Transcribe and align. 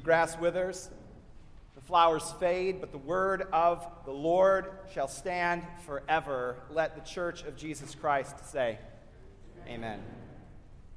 The 0.00 0.04
grass 0.04 0.38
withers, 0.38 0.88
the 1.74 1.82
flowers 1.82 2.32
fade, 2.40 2.80
but 2.80 2.90
the 2.90 2.96
word 2.96 3.46
of 3.52 3.86
the 4.06 4.10
Lord 4.10 4.64
shall 4.94 5.08
stand 5.08 5.62
forever. 5.84 6.56
Let 6.70 6.94
the 6.94 7.02
church 7.02 7.42
of 7.42 7.54
Jesus 7.54 7.94
Christ 7.94 8.50
say, 8.50 8.78
Amen. 9.68 10.00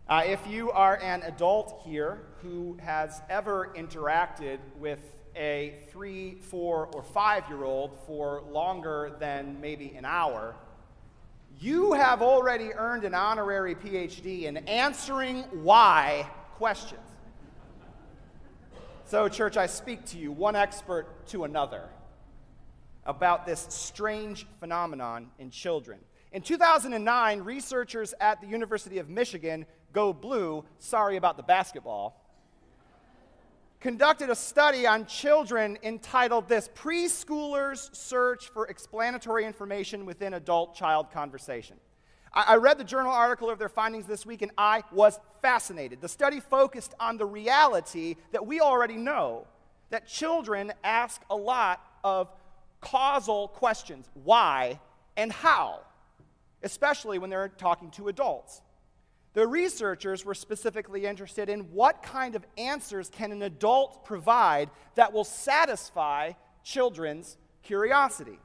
Uh, 0.07 0.23
if 0.25 0.39
you 0.47 0.71
are 0.71 0.97
an 1.03 1.21
adult 1.23 1.81
here 1.83 2.21
who 2.41 2.77
has 2.81 3.21
ever 3.29 3.73
interacted 3.75 4.59
with 4.79 5.01
a 5.35 5.73
three, 5.89 6.35
four, 6.35 6.87
or 6.93 7.03
five 7.03 7.43
year 7.49 7.65
old 7.65 7.99
for 8.07 8.41
longer 8.49 9.17
than 9.19 9.59
maybe 9.59 9.93
an 9.97 10.05
hour, 10.05 10.55
you 11.59 11.91
have 11.91 12.21
already 12.21 12.71
earned 12.73 13.03
an 13.03 13.13
honorary 13.13 13.75
PhD 13.75 14.43
in 14.43 14.55
answering 14.59 15.41
why 15.51 16.25
questions. 16.55 17.01
So, 19.13 19.29
church, 19.29 19.57
I 19.57 19.67
speak 19.67 20.05
to 20.05 20.17
you, 20.17 20.31
one 20.31 20.55
expert 20.55 21.27
to 21.27 21.43
another, 21.43 21.87
about 23.05 23.45
this 23.45 23.67
strange 23.69 24.47
phenomenon 24.59 25.29
in 25.37 25.51
children. 25.51 25.99
In 26.31 26.41
2009, 26.41 27.41
researchers 27.41 28.15
at 28.19 28.41
the 28.41 28.47
University 28.47 28.97
of 28.97 29.09
Michigan, 29.09 29.67
go 29.91 30.13
blue, 30.13 30.65
sorry 30.79 31.17
about 31.17 31.37
the 31.37 31.43
basketball, 31.43 32.25
conducted 33.79 34.31
a 34.31 34.35
study 34.35 34.87
on 34.87 35.05
children 35.05 35.77
entitled 35.83 36.49
This 36.49 36.67
Preschoolers 36.69 37.95
Search 37.95 38.49
for 38.49 38.65
Explanatory 38.65 39.45
Information 39.45 40.07
Within 40.07 40.33
Adult 40.33 40.73
Child 40.73 41.11
Conversation. 41.11 41.77
I, 42.33 42.55
read 42.55 42.79
the 42.79 42.83
journal 42.83 43.11
article 43.11 43.49
of 43.49 43.59
their 43.59 43.69
findings 43.69 44.05
this 44.05 44.25
week 44.25 44.41
and 44.41 44.51
I 44.57 44.83
was 44.91 45.19
fascinated. 45.41 46.01
The 46.01 46.09
study 46.09 46.39
focused 46.39 46.95
on 46.99 47.17
the 47.17 47.25
reality 47.25 48.15
that 48.31 48.45
we 48.45 48.59
already 48.59 48.97
know 48.97 49.45
that 49.91 50.07
children 50.07 50.73
ask 50.83 51.21
a 51.29 51.35
lot 51.35 51.79
of 52.03 52.29
causal 52.81 53.49
questions 53.49 54.09
why 54.23 54.79
and 55.15 55.31
how, 55.31 55.81
especially 56.63 57.19
when 57.19 57.29
they're 57.29 57.49
talking 57.49 57.91
to 57.91 58.07
adults. 58.07 58.61
The 59.33 59.47
researchers 59.47 60.25
were 60.25 60.35
specifically 60.35 61.05
interested 61.05 61.49
in 61.49 61.61
what 61.71 62.03
kind 62.03 62.35
of 62.35 62.45
answers 62.57 63.09
can 63.09 63.31
an 63.31 63.41
adult 63.43 64.05
provide 64.05 64.69
that 64.95 65.13
will 65.13 65.23
satisfy 65.23 66.33
children's 66.63 67.37
curiosity. 67.63 68.39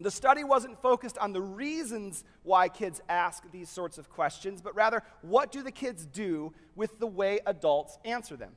The 0.00 0.10
study 0.10 0.44
wasn't 0.44 0.80
focused 0.80 1.18
on 1.18 1.32
the 1.32 1.40
reasons 1.40 2.22
why 2.44 2.68
kids 2.68 3.00
ask 3.08 3.42
these 3.50 3.68
sorts 3.68 3.98
of 3.98 4.08
questions, 4.08 4.62
but 4.62 4.74
rather, 4.76 5.02
what 5.22 5.50
do 5.50 5.62
the 5.62 5.72
kids 5.72 6.06
do 6.06 6.52
with 6.76 7.00
the 7.00 7.06
way 7.06 7.40
adults 7.46 7.98
answer 8.04 8.36
them? 8.36 8.52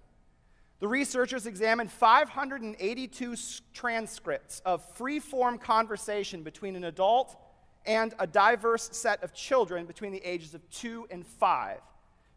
The 0.80 0.88
researchers 0.88 1.48
examined 1.48 1.92
582 1.92 3.36
transcripts 3.74 4.62
of 4.66 4.84
free 4.96 5.20
form 5.20 5.58
conversation 5.58 6.44
between 6.44 6.76
an 6.76 6.84
adult 6.84 7.36
and 7.86 8.14
a 8.20 8.28
diverse 8.28 8.90
set 8.92 9.24
of 9.24 9.34
children 9.34 9.86
between 9.86 10.12
the 10.12 10.24
ages 10.24 10.54
of 10.54 10.68
two 10.70 11.08
and 11.10 11.26
five. 11.26 11.80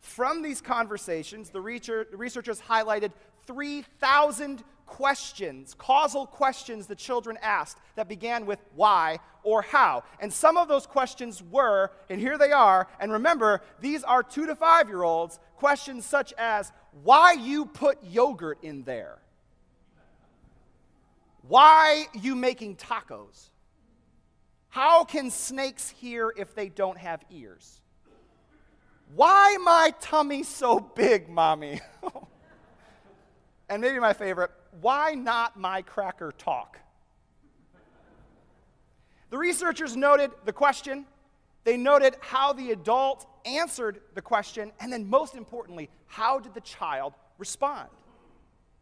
From 0.01 0.43
these 0.43 0.61
conversations, 0.61 1.51
the 1.51 1.61
researchers 1.61 2.61
highlighted 2.61 3.13
3,000 3.47 4.63
questions, 4.87 5.75
causal 5.79 6.27
questions 6.27 6.87
the 6.87 6.95
children 6.95 7.39
asked 7.43 7.79
that 7.97 8.09
began 8.09 8.47
with 8.47 8.59
why 8.75 9.19
or 9.43 9.63
how. 9.63 10.05
And 10.21 10.33
some 10.33 10.57
of 10.57 10.69
those 10.69 10.87
questions 10.87 11.43
were, 11.43 11.91
and 12.09 12.21
here 12.21 12.39
they 12.39 12.53
are, 12.53 12.89
and 13.01 13.13
remember, 13.13 13.63
these 13.81 14.03
are 14.05 14.23
two 14.23 14.47
to 14.47 14.55
five 14.55 14.89
year 14.89 15.03
olds, 15.03 15.39
questions 15.57 16.05
such 16.05 16.33
as 16.39 16.73
why 17.03 17.33
you 17.33 17.67
put 17.67 17.99
yogurt 18.03 18.59
in 18.63 18.85
there? 18.85 19.19
Why 21.47 22.07
you 22.15 22.35
making 22.35 22.77
tacos? 22.77 23.51
How 24.69 25.05
can 25.05 25.31
snakes 25.31 25.89
hear 25.89 26.33
if 26.37 26.55
they 26.55 26.69
don't 26.69 26.99
have 26.99 27.23
ears? 27.31 27.81
Why 29.15 29.57
my 29.63 29.93
tummy 30.01 30.43
so 30.43 30.81
big, 30.81 31.29
mommy? 31.29 31.81
and 33.75 33.81
maybe 33.81 33.99
my 33.99 34.13
favorite, 34.13 34.53
why 34.81 35.15
not 35.15 35.59
my 35.59 35.83
cracker 35.83 36.31
talk? 36.39 36.79
The 39.31 39.37
researchers 39.37 39.97
noted 39.97 40.31
the 40.45 40.53
question, 40.53 41.07
they 41.65 41.77
noted 41.77 42.15
how 42.21 42.53
the 42.53 42.71
adult 42.71 43.27
answered 43.45 44.01
the 44.15 44.23
question, 44.23 44.71
and 44.79 44.93
then 44.93 45.11
most 45.11 45.35
importantly, 45.35 45.91
how 46.07 46.39
did 46.39 46.55
the 46.55 46.61
child 46.61 47.15
respond? 47.37 47.89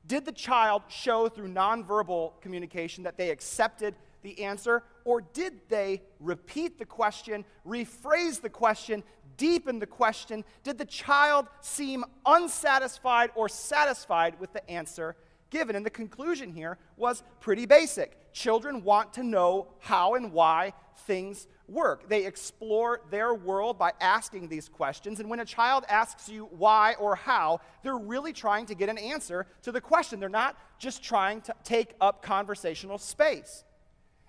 Did 0.07 0.27
the 0.27 0.33
child 0.33 0.83
show 0.89 1.27
through 1.31 1.49
nonverbal 1.49 2.33
communication 2.43 3.03
that 3.05 3.17
they 3.17 3.31
accepted 3.31 3.95
the 4.21 4.45
answer, 4.45 4.83
or 5.07 5.23
did 5.23 5.55
they 5.71 6.03
repeat 6.21 6.79
the 6.79 6.85
question, 6.85 7.47
rephrase 7.67 8.43
the 8.43 8.51
question, 8.51 9.03
deepen 9.37 9.79
the 9.79 9.87
question? 9.87 10.45
Did 10.63 10.79
the 10.79 10.85
child 10.85 11.47
seem 11.61 12.05
unsatisfied 12.27 13.31
or 13.35 13.49
satisfied 13.49 14.39
with 14.41 14.53
the 14.53 14.69
answer 14.71 15.17
given? 15.51 15.77
And 15.77 15.85
the 15.85 15.91
conclusion 15.91 16.53
here 16.53 16.79
was 16.97 17.23
pretty 17.41 17.67
basic. 17.67 18.33
Children 18.33 18.83
want 18.83 19.13
to 19.15 19.23
know 19.23 19.69
how 19.79 20.15
and 20.15 20.33
why 20.33 20.73
things 21.07 21.47
work. 21.69 22.09
They 22.09 22.27
explore 22.27 23.01
their 23.11 23.35
world 23.35 23.79
by 23.79 23.93
asking 24.01 24.49
these 24.49 24.69
questions. 24.69 25.21
And 25.21 25.29
when 25.29 25.41
a 25.41 25.45
child 25.45 25.85
asks 25.89 26.29
you 26.29 26.45
why 26.57 26.95
or 26.99 27.15
how, 27.15 27.61
they're 27.83 27.99
really 27.99 28.33
trying 28.33 28.67
to 28.67 28.75
get 28.75 28.89
an 28.89 28.99
answer 28.99 29.47
to 29.63 29.73
the 29.73 29.81
question. 29.81 30.21
They're 30.21 30.29
not 30.29 30.57
just 30.79 31.03
trying 31.03 31.41
to 31.43 31.55
take 31.65 31.95
up 32.01 32.23
conversational 32.23 32.99
space. 32.99 33.65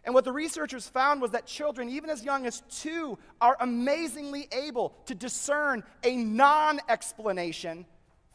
And 0.05 0.13
what 0.13 0.25
the 0.25 0.31
researchers 0.31 0.87
found 0.87 1.21
was 1.21 1.31
that 1.31 1.45
children, 1.45 1.89
even 1.89 2.09
as 2.09 2.23
young 2.25 2.45
as 2.45 2.61
two, 2.69 3.17
are 3.39 3.55
amazingly 3.61 4.49
able 4.51 4.93
to 5.05 5.15
discern 5.15 5.83
a 6.03 6.15
non 6.15 6.79
explanation 6.89 7.85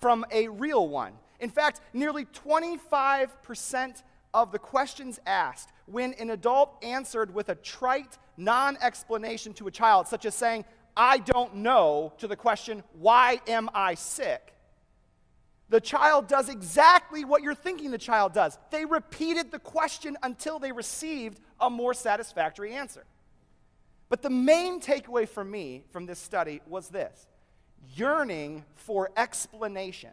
from 0.01 0.25
a 0.31 0.49
real 0.49 0.89
one. 0.89 1.13
In 1.41 1.51
fact, 1.51 1.81
nearly 1.93 2.25
25% 2.25 4.03
of 4.35 4.53
the 4.53 4.59
questions 4.59 5.21
asked, 5.27 5.71
when 5.87 6.15
an 6.15 6.31
adult 6.31 6.77
answered 6.83 7.35
with 7.35 7.49
a 7.51 7.55
trite 7.57 8.19
non 8.37 8.79
explanation 8.81 9.53
to 9.55 9.67
a 9.67 9.71
child, 9.71 10.09
such 10.09 10.25
as 10.25 10.35
saying, 10.35 10.65
I 10.97 11.19
don't 11.19 11.57
know, 11.57 12.13
to 12.19 12.27
the 12.27 12.37
question, 12.37 12.83
Why 12.99 13.41
am 13.47 13.69
I 13.75 13.95
sick? 13.95 14.55
The 15.71 15.81
child 15.81 16.29
does 16.29 16.49
exactly 16.49 17.27
what 17.27 17.43
you're 17.43 17.55
thinking 17.55 17.91
the 17.91 17.99
child 17.99 18.33
does. 18.33 18.59
They 18.71 18.87
repeated 18.87 19.51
the 19.51 19.59
question 19.59 20.17
until 20.23 20.59
they 20.59 20.73
received 20.73 21.41
a 21.61 21.71
more 21.71 21.95
satisfactory 21.95 22.75
answer. 22.75 23.05
But 24.09 24.23
the 24.23 24.31
main 24.31 24.81
takeaway 24.81 25.29
for 25.29 25.45
me 25.45 25.85
from 25.91 26.07
this 26.07 26.19
study 26.19 26.61
was 26.67 26.89
this 26.89 27.27
yearning 27.95 28.65
for 28.75 29.11
explanation 29.17 30.11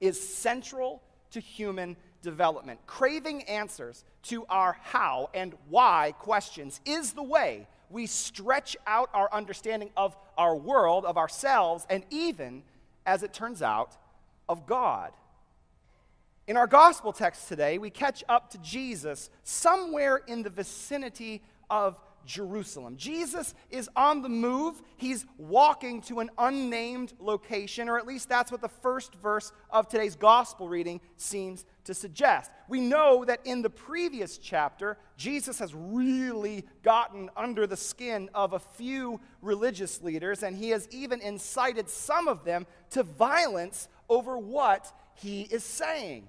is 0.00 0.20
central 0.20 1.02
to 1.30 1.40
human 1.40 1.96
development. 2.22 2.80
Craving 2.86 3.42
answers 3.44 4.04
to 4.24 4.44
our 4.48 4.76
how 4.82 5.30
and 5.34 5.54
why 5.68 6.14
questions 6.18 6.80
is 6.84 7.12
the 7.12 7.22
way 7.22 7.66
we 7.90 8.06
stretch 8.06 8.76
out 8.86 9.08
our 9.14 9.32
understanding 9.32 9.90
of 9.96 10.16
our 10.36 10.56
world, 10.56 11.04
of 11.04 11.16
ourselves, 11.16 11.86
and 11.88 12.04
even, 12.10 12.62
as 13.06 13.22
it 13.22 13.32
turns 13.32 13.62
out, 13.62 13.96
of 14.48 14.66
God. 14.66 15.12
In 16.46 16.58
our 16.58 16.66
gospel 16.66 17.14
text 17.14 17.48
today, 17.48 17.78
we 17.78 17.88
catch 17.88 18.22
up 18.28 18.50
to 18.50 18.58
Jesus 18.58 19.30
somewhere 19.44 20.20
in 20.26 20.42
the 20.42 20.50
vicinity 20.50 21.42
of 21.70 21.98
Jerusalem. 22.26 22.98
Jesus 22.98 23.54
is 23.70 23.88
on 23.96 24.20
the 24.20 24.28
move. 24.28 24.82
He's 24.98 25.24
walking 25.38 26.02
to 26.02 26.20
an 26.20 26.30
unnamed 26.36 27.14
location, 27.18 27.88
or 27.88 27.98
at 27.98 28.06
least 28.06 28.28
that's 28.28 28.52
what 28.52 28.60
the 28.60 28.68
first 28.68 29.14
verse 29.14 29.52
of 29.70 29.88
today's 29.88 30.16
gospel 30.16 30.68
reading 30.68 31.00
seems 31.16 31.64
to 31.84 31.94
suggest. 31.94 32.50
We 32.68 32.82
know 32.82 33.24
that 33.24 33.40
in 33.46 33.62
the 33.62 33.70
previous 33.70 34.36
chapter, 34.36 34.98
Jesus 35.16 35.58
has 35.60 35.74
really 35.74 36.66
gotten 36.82 37.30
under 37.38 37.66
the 37.66 37.76
skin 37.76 38.28
of 38.34 38.52
a 38.52 38.58
few 38.58 39.18
religious 39.40 40.02
leaders, 40.02 40.42
and 40.42 40.54
he 40.54 40.70
has 40.70 40.88
even 40.90 41.22
incited 41.22 41.88
some 41.88 42.28
of 42.28 42.44
them 42.44 42.66
to 42.90 43.02
violence 43.02 43.88
over 44.10 44.36
what 44.36 44.92
he 45.14 45.42
is 45.42 45.64
saying. 45.64 46.26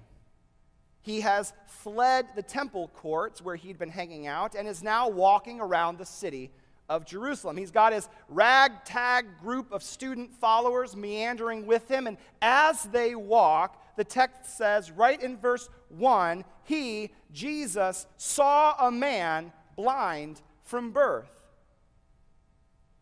He 1.02 1.20
has 1.20 1.52
fled 1.66 2.26
the 2.34 2.42
temple 2.42 2.88
courts 2.88 3.40
where 3.40 3.56
he'd 3.56 3.78
been 3.78 3.90
hanging 3.90 4.26
out 4.26 4.54
and 4.54 4.66
is 4.66 4.82
now 4.82 5.08
walking 5.08 5.60
around 5.60 5.98
the 5.98 6.06
city 6.06 6.50
of 6.88 7.04
Jerusalem. 7.04 7.56
He's 7.56 7.70
got 7.70 7.92
his 7.92 8.08
ragtag 8.28 9.38
group 9.40 9.72
of 9.72 9.82
student 9.82 10.32
followers 10.34 10.96
meandering 10.96 11.66
with 11.66 11.88
him, 11.88 12.06
and 12.06 12.16
as 12.42 12.84
they 12.84 13.14
walk, 13.14 13.82
the 13.96 14.04
text 14.04 14.56
says 14.56 14.90
right 14.90 15.20
in 15.20 15.36
verse 15.36 15.68
1 15.88 16.44
he, 16.64 17.12
Jesus, 17.32 18.06
saw 18.16 18.74
a 18.86 18.90
man 18.90 19.52
blind 19.76 20.42
from 20.64 20.90
birth. 20.90 21.30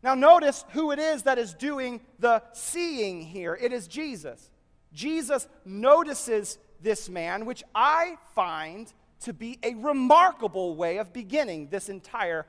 Now, 0.02 0.14
notice 0.14 0.66
who 0.72 0.90
it 0.90 0.98
is 0.98 1.22
that 1.22 1.38
is 1.38 1.54
doing 1.54 2.02
the 2.18 2.42
seeing 2.52 3.22
here. 3.22 3.58
It 3.58 3.72
is 3.72 3.88
Jesus. 3.88 4.50
Jesus 4.94 5.46
notices 5.64 6.58
this 6.80 7.08
man, 7.08 7.44
which 7.44 7.62
I 7.74 8.16
find 8.34 8.92
to 9.20 9.32
be 9.32 9.58
a 9.62 9.74
remarkable 9.74 10.76
way 10.76 10.98
of 10.98 11.12
beginning 11.12 11.68
this 11.68 11.88
entire 11.88 12.46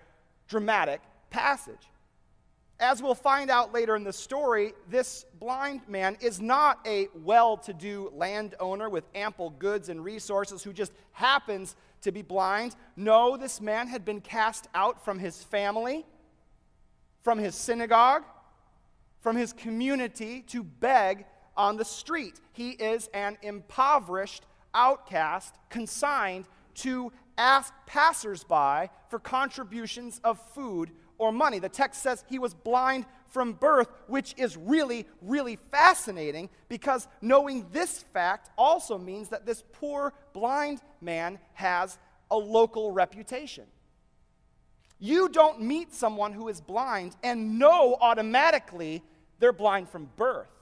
dramatic 0.48 1.02
passage. 1.30 1.90
As 2.80 3.02
we'll 3.02 3.16
find 3.16 3.50
out 3.50 3.74
later 3.74 3.96
in 3.96 4.04
the 4.04 4.12
story, 4.12 4.74
this 4.90 5.26
blind 5.40 5.88
man 5.88 6.18
is 6.20 6.42
not 6.42 6.86
a 6.86 7.08
well 7.24 7.56
to 7.58 7.74
do 7.74 8.12
landowner 8.14 8.90
with 8.90 9.06
ample 9.16 9.50
goods 9.52 9.88
and 9.88 10.04
resources 10.04 10.62
who 10.62 10.74
just 10.74 10.92
happens 11.14 11.78
to 12.02 12.12
be 12.12 12.22
blind. 12.22 12.76
No, 12.98 13.38
this 13.38 13.62
man 13.62 13.88
had 13.88 14.04
been 14.04 14.20
cast 14.20 14.68
out 14.76 15.04
from 15.06 15.20
his 15.20 15.42
family, 15.42 16.06
from 17.24 17.40
his 17.40 17.56
synagogue, 17.56 18.24
from 19.22 19.38
his 19.38 19.54
community 19.54 20.42
to 20.48 20.62
beg 20.62 21.26
on 21.58 21.78
the 21.78 21.86
street. 21.86 22.40
He 22.54 22.72
is 22.72 23.08
an 23.14 23.38
impoverished 23.42 24.44
outcast 24.74 25.56
consigned 25.70 26.46
to 26.76 27.12
ask 27.38 27.74
passersby 27.86 28.90
for 29.10 29.20
contributions 29.20 30.20
of 30.24 30.40
food 30.54 30.92
or 31.18 31.32
money. 31.32 31.60
The 31.60 31.70
text 31.70 32.02
says 32.02 32.24
he 32.30 32.40
was 32.40 32.54
blind 32.54 33.06
from 33.28 33.54
birth, 33.54 33.90
which 34.08 34.34
is 34.38 34.58
really, 34.58 35.06
really 35.22 35.56
fascinating 35.56 36.50
because 36.70 37.08
knowing 37.22 37.66
this 37.72 38.04
fact 38.14 38.50
also 38.58 38.98
means 38.98 39.30
that 39.30 39.46
this 39.46 39.64
poor 39.74 40.14
blind 40.34 40.82
man 41.02 41.40
has 41.54 41.98
a 42.32 42.38
local 42.38 42.92
reputation. 42.92 43.66
You 45.00 45.30
don't 45.30 45.62
meet 45.62 45.94
someone 45.94 46.34
who 46.34 46.48
is 46.48 46.62
blind 46.62 47.16
and 47.24 47.60
know 47.60 47.98
automatically 48.00 49.04
they're 49.40 49.54
blind 49.54 49.90
from 49.90 50.10
birth. 50.16 50.55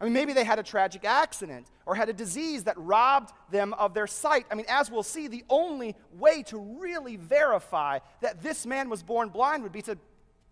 I 0.00 0.04
mean, 0.04 0.12
maybe 0.12 0.34
they 0.34 0.44
had 0.44 0.58
a 0.58 0.62
tragic 0.62 1.04
accident 1.04 1.68
or 1.86 1.94
had 1.94 2.08
a 2.08 2.12
disease 2.12 2.64
that 2.64 2.76
robbed 2.76 3.32
them 3.50 3.72
of 3.74 3.94
their 3.94 4.06
sight. 4.06 4.44
I 4.50 4.54
mean, 4.54 4.66
as 4.68 4.90
we'll 4.90 5.02
see, 5.02 5.26
the 5.26 5.44
only 5.48 5.96
way 6.12 6.42
to 6.44 6.58
really 6.58 7.16
verify 7.16 8.00
that 8.20 8.42
this 8.42 8.66
man 8.66 8.90
was 8.90 9.02
born 9.02 9.30
blind 9.30 9.62
would 9.62 9.72
be 9.72 9.82
to 9.82 9.96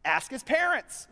ask 0.04 0.30
his 0.30 0.42
parents 0.42 1.08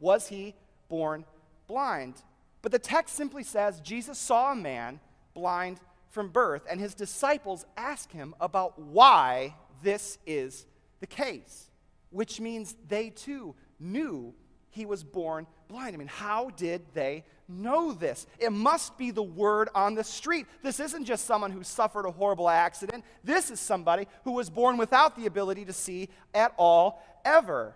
Was 0.00 0.28
he 0.28 0.54
born 0.88 1.24
blind? 1.68 2.14
But 2.62 2.72
the 2.72 2.78
text 2.80 3.14
simply 3.14 3.44
says 3.44 3.80
Jesus 3.80 4.18
saw 4.18 4.52
a 4.52 4.56
man 4.56 4.98
blind 5.32 5.78
from 6.08 6.30
birth, 6.30 6.62
and 6.68 6.80
his 6.80 6.94
disciples 6.94 7.64
ask 7.76 8.10
him 8.10 8.34
about 8.40 8.76
why 8.78 9.54
this 9.82 10.18
is 10.26 10.66
the 10.98 11.06
case, 11.06 11.70
which 12.10 12.40
means 12.40 12.74
they 12.88 13.10
too 13.10 13.54
knew 13.78 14.34
he 14.70 14.84
was 14.84 15.04
born 15.04 15.46
blind. 15.68 15.94
I 15.94 15.98
mean, 15.98 16.08
how 16.08 16.50
did 16.50 16.82
they 16.94 17.24
know 17.48 17.92
this? 17.92 18.26
It 18.38 18.52
must 18.52 18.98
be 18.98 19.10
the 19.10 19.22
word 19.22 19.68
on 19.74 19.94
the 19.94 20.04
street. 20.04 20.46
This 20.62 20.80
isn't 20.80 21.04
just 21.04 21.24
someone 21.26 21.50
who 21.50 21.62
suffered 21.62 22.06
a 22.06 22.10
horrible 22.10 22.48
accident. 22.48 23.04
This 23.24 23.50
is 23.50 23.58
somebody 23.58 24.06
who 24.24 24.32
was 24.32 24.50
born 24.50 24.76
without 24.76 25.16
the 25.16 25.26
ability 25.26 25.64
to 25.64 25.72
see 25.72 26.08
at 26.34 26.52
all, 26.56 27.02
ever. 27.24 27.74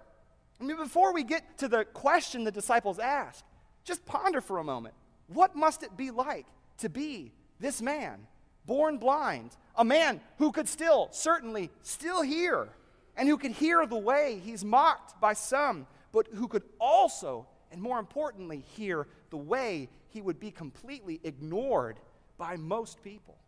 I 0.61 0.65
mean, 0.65 0.77
before 0.77 1.13
we 1.13 1.25
get 1.25 1.59
to 1.59 1.69
the 1.69 1.85
question 1.85 2.45
the 2.45 2.53
disciples 2.53 2.99
ask, 2.99 3.45
just 3.85 4.05
ponder 4.07 4.41
for 4.41 4.59
a 4.59 4.65
moment. 4.65 4.95
What 5.27 5.57
must 5.57 5.83
it 5.83 5.97
be 5.97 6.11
like 6.11 6.47
to 6.79 6.89
be 6.89 7.33
this 7.59 7.81
man, 7.81 8.27
born 8.67 8.99
blind, 8.99 9.57
a 9.77 9.85
man 9.85 10.21
who 10.39 10.53
could 10.53 10.69
still, 10.69 11.09
certainly, 11.11 11.71
still 11.83 12.23
hear, 12.23 12.69
and 13.17 13.29
who 13.29 13.39
could 13.39 13.53
hear 13.53 13.87
the 13.87 13.97
way 13.97 14.41
he's 14.45 14.65
mocked 14.65 15.21
by 15.21 15.33
some, 15.33 15.87
but 16.13 16.29
who 16.35 16.49
could 16.49 16.63
also 16.79 17.47
and 17.73 17.81
more 17.81 17.99
importantly, 17.99 18.65
hear, 18.77 19.07
the 19.31 19.37
way 19.37 19.89
he 20.11 20.21
would 20.21 20.39
be 20.39 20.51
completely 20.51 21.21
ignored 21.25 21.99
by 22.37 22.57
most 22.57 23.03
people. 23.03 23.39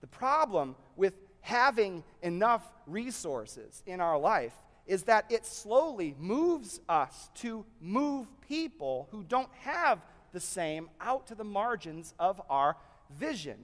The 0.00 0.06
problem 0.06 0.76
with 0.96 1.14
having 1.40 2.04
enough 2.22 2.62
resources 2.86 3.82
in 3.86 4.00
our 4.00 4.18
life 4.18 4.52
is 4.86 5.04
that 5.04 5.24
it 5.30 5.46
slowly 5.46 6.14
moves 6.18 6.80
us 6.88 7.30
to 7.36 7.64
move 7.80 8.28
people 8.46 9.08
who 9.10 9.24
don't 9.24 9.52
have 9.60 10.00
the 10.32 10.40
same 10.40 10.90
out 11.00 11.26
to 11.28 11.34
the 11.34 11.44
margins 11.44 12.12
of 12.18 12.40
our 12.50 12.76
vision. 13.10 13.56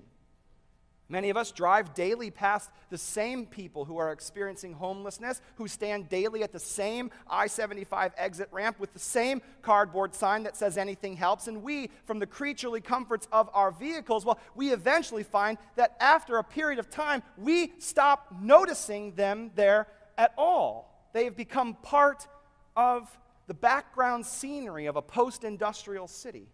Many 1.10 1.28
of 1.28 1.36
us 1.36 1.50
drive 1.50 1.92
daily 1.92 2.30
past 2.30 2.70
the 2.88 2.96
same 2.96 3.44
people 3.44 3.84
who 3.84 3.96
are 3.96 4.12
experiencing 4.12 4.74
homelessness, 4.74 5.40
who 5.56 5.66
stand 5.66 6.08
daily 6.08 6.44
at 6.44 6.52
the 6.52 6.60
same 6.60 7.10
I 7.28 7.48
75 7.48 8.12
exit 8.16 8.48
ramp 8.52 8.78
with 8.78 8.92
the 8.92 9.00
same 9.00 9.42
cardboard 9.60 10.14
sign 10.14 10.44
that 10.44 10.56
says 10.56 10.78
anything 10.78 11.16
helps. 11.16 11.48
And 11.48 11.64
we, 11.64 11.90
from 12.04 12.20
the 12.20 12.26
creaturely 12.26 12.80
comforts 12.80 13.26
of 13.32 13.50
our 13.52 13.72
vehicles, 13.72 14.24
well, 14.24 14.38
we 14.54 14.72
eventually 14.72 15.24
find 15.24 15.58
that 15.74 15.96
after 15.98 16.38
a 16.38 16.44
period 16.44 16.78
of 16.78 16.88
time, 16.90 17.24
we 17.36 17.72
stop 17.78 18.32
noticing 18.40 19.16
them 19.16 19.50
there 19.56 19.88
at 20.16 20.32
all. 20.38 21.10
They 21.12 21.24
have 21.24 21.36
become 21.36 21.74
part 21.82 22.28
of 22.76 23.10
the 23.48 23.54
background 23.54 24.24
scenery 24.24 24.86
of 24.86 24.94
a 24.94 25.02
post 25.02 25.42
industrial 25.42 26.06
city. 26.06 26.46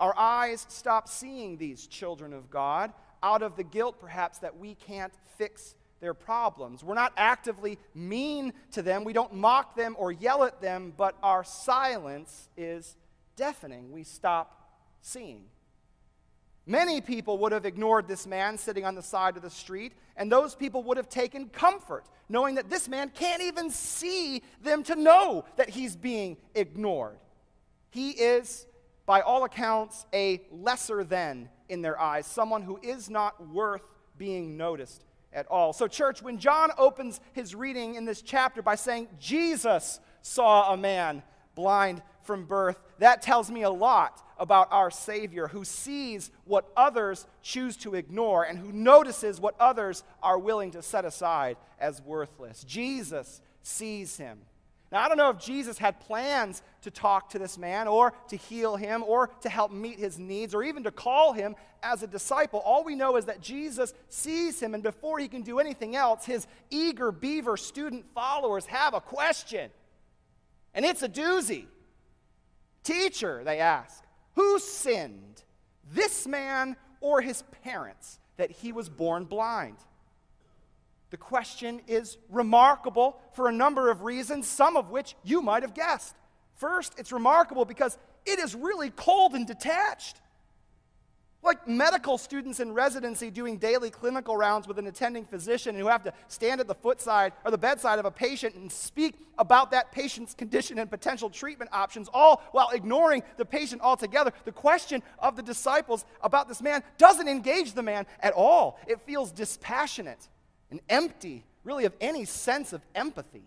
Our 0.00 0.18
eyes 0.18 0.66
stop 0.68 1.08
seeing 1.08 1.56
these 1.56 1.86
children 1.86 2.32
of 2.32 2.50
God 2.50 2.92
out 3.22 3.42
of 3.42 3.56
the 3.56 3.62
guilt, 3.62 4.00
perhaps, 4.00 4.38
that 4.38 4.58
we 4.58 4.74
can't 4.74 5.12
fix 5.36 5.74
their 6.00 6.14
problems. 6.14 6.82
We're 6.82 6.94
not 6.94 7.12
actively 7.16 7.78
mean 7.94 8.54
to 8.72 8.82
them, 8.82 9.04
we 9.04 9.12
don't 9.12 9.34
mock 9.34 9.76
them 9.76 9.94
or 9.98 10.10
yell 10.10 10.42
at 10.44 10.60
them, 10.60 10.94
but 10.96 11.16
our 11.22 11.44
silence 11.44 12.48
is 12.56 12.96
deafening. 13.36 13.92
We 13.92 14.02
stop 14.02 14.72
seeing. 15.02 15.44
Many 16.66 17.00
people 17.00 17.38
would 17.38 17.52
have 17.52 17.66
ignored 17.66 18.08
this 18.08 18.26
man 18.26 18.56
sitting 18.56 18.84
on 18.84 18.94
the 18.94 19.02
side 19.02 19.36
of 19.36 19.42
the 19.42 19.50
street, 19.50 19.92
and 20.16 20.32
those 20.32 20.54
people 20.54 20.82
would 20.84 20.96
have 20.96 21.08
taken 21.08 21.48
comfort 21.48 22.06
knowing 22.30 22.54
that 22.54 22.70
this 22.70 22.88
man 22.88 23.10
can't 23.10 23.42
even 23.42 23.70
see 23.70 24.42
them 24.62 24.82
to 24.84 24.94
know 24.94 25.44
that 25.56 25.68
he's 25.68 25.96
being 25.96 26.36
ignored. 26.54 27.18
He 27.90 28.10
is, 28.10 28.66
by 29.10 29.22
all 29.22 29.42
accounts, 29.42 30.06
a 30.14 30.40
lesser 30.52 31.02
than 31.02 31.48
in 31.68 31.82
their 31.82 32.00
eyes, 32.00 32.24
someone 32.28 32.62
who 32.62 32.78
is 32.80 33.10
not 33.10 33.44
worth 33.48 33.82
being 34.16 34.56
noticed 34.56 35.02
at 35.32 35.48
all. 35.48 35.72
So, 35.72 35.88
church, 35.88 36.22
when 36.22 36.38
John 36.38 36.70
opens 36.78 37.20
his 37.32 37.52
reading 37.52 37.96
in 37.96 38.04
this 38.04 38.22
chapter 38.22 38.62
by 38.62 38.76
saying, 38.76 39.08
Jesus 39.18 39.98
saw 40.22 40.72
a 40.72 40.76
man 40.76 41.24
blind 41.56 42.02
from 42.22 42.44
birth, 42.44 42.78
that 43.00 43.20
tells 43.20 43.50
me 43.50 43.62
a 43.62 43.70
lot 43.70 44.24
about 44.38 44.68
our 44.70 44.92
Savior 44.92 45.48
who 45.48 45.64
sees 45.64 46.30
what 46.44 46.70
others 46.76 47.26
choose 47.42 47.76
to 47.78 47.96
ignore 47.96 48.44
and 48.44 48.60
who 48.60 48.70
notices 48.70 49.40
what 49.40 49.56
others 49.58 50.04
are 50.22 50.38
willing 50.38 50.70
to 50.70 50.82
set 50.82 51.04
aside 51.04 51.56
as 51.80 52.00
worthless. 52.00 52.62
Jesus 52.62 53.42
sees 53.64 54.18
him. 54.18 54.38
Now, 54.92 55.04
I 55.04 55.08
don't 55.08 55.18
know 55.18 55.30
if 55.30 55.38
Jesus 55.38 55.78
had 55.78 56.00
plans 56.00 56.62
to 56.82 56.90
talk 56.90 57.30
to 57.30 57.38
this 57.38 57.56
man 57.56 57.86
or 57.86 58.12
to 58.28 58.36
heal 58.36 58.74
him 58.74 59.04
or 59.06 59.28
to 59.42 59.48
help 59.48 59.70
meet 59.70 60.00
his 60.00 60.18
needs 60.18 60.52
or 60.52 60.64
even 60.64 60.82
to 60.82 60.90
call 60.90 61.32
him 61.32 61.54
as 61.82 62.02
a 62.02 62.08
disciple. 62.08 62.60
All 62.60 62.82
we 62.82 62.96
know 62.96 63.16
is 63.16 63.26
that 63.26 63.40
Jesus 63.40 63.94
sees 64.08 64.60
him, 64.60 64.74
and 64.74 64.82
before 64.82 65.20
he 65.20 65.28
can 65.28 65.42
do 65.42 65.60
anything 65.60 65.94
else, 65.94 66.24
his 66.24 66.48
eager 66.70 67.12
beaver 67.12 67.56
student 67.56 68.04
followers 68.14 68.66
have 68.66 68.94
a 68.94 69.00
question. 69.00 69.70
And 70.74 70.84
it's 70.84 71.02
a 71.02 71.08
doozy. 71.08 71.66
Teacher, 72.82 73.42
they 73.44 73.60
ask, 73.60 74.02
who 74.34 74.58
sinned, 74.58 75.44
this 75.92 76.26
man 76.26 76.76
or 77.00 77.20
his 77.20 77.42
parents, 77.62 78.18
that 78.38 78.50
he 78.50 78.72
was 78.72 78.88
born 78.88 79.24
blind? 79.24 79.76
The 81.10 81.16
question 81.16 81.80
is 81.88 82.18
remarkable 82.28 83.20
for 83.32 83.48
a 83.48 83.52
number 83.52 83.90
of 83.90 84.02
reasons, 84.02 84.46
some 84.46 84.76
of 84.76 84.90
which 84.90 85.16
you 85.24 85.42
might 85.42 85.62
have 85.62 85.74
guessed. 85.74 86.14
First, 86.54 86.94
it's 86.98 87.10
remarkable 87.10 87.64
because 87.64 87.98
it 88.24 88.38
is 88.38 88.54
really 88.54 88.90
cold 88.90 89.34
and 89.34 89.46
detached. 89.46 90.20
Like 91.42 91.66
medical 91.66 92.18
students 92.18 92.60
in 92.60 92.74
residency 92.74 93.30
doing 93.30 93.56
daily 93.56 93.88
clinical 93.88 94.36
rounds 94.36 94.68
with 94.68 94.78
an 94.78 94.86
attending 94.86 95.24
physician 95.24 95.74
who 95.74 95.86
have 95.86 96.04
to 96.04 96.12
stand 96.28 96.60
at 96.60 96.68
the 96.68 96.74
footside 96.74 97.32
or 97.44 97.50
the 97.50 97.58
bedside 97.58 97.98
of 97.98 98.04
a 98.04 98.10
patient 98.10 98.54
and 98.56 98.70
speak 98.70 99.14
about 99.38 99.70
that 99.70 99.90
patient's 99.90 100.34
condition 100.34 100.78
and 100.78 100.90
potential 100.90 101.30
treatment 101.30 101.70
options, 101.72 102.10
all 102.12 102.42
while 102.52 102.68
ignoring 102.70 103.22
the 103.38 103.44
patient 103.44 103.80
altogether. 103.80 104.32
The 104.44 104.52
question 104.52 105.02
of 105.18 105.34
the 105.34 105.42
disciples 105.42 106.04
about 106.20 106.46
this 106.46 106.60
man 106.60 106.82
doesn't 106.98 107.26
engage 107.26 107.72
the 107.72 107.82
man 107.82 108.06
at 108.20 108.34
all. 108.34 108.78
It 108.86 109.00
feels 109.00 109.32
dispassionate 109.32 110.28
and 110.70 110.80
empty, 110.88 111.44
really, 111.64 111.84
of 111.84 111.94
any 112.00 112.24
sense 112.24 112.72
of 112.72 112.82
empathy. 112.94 113.44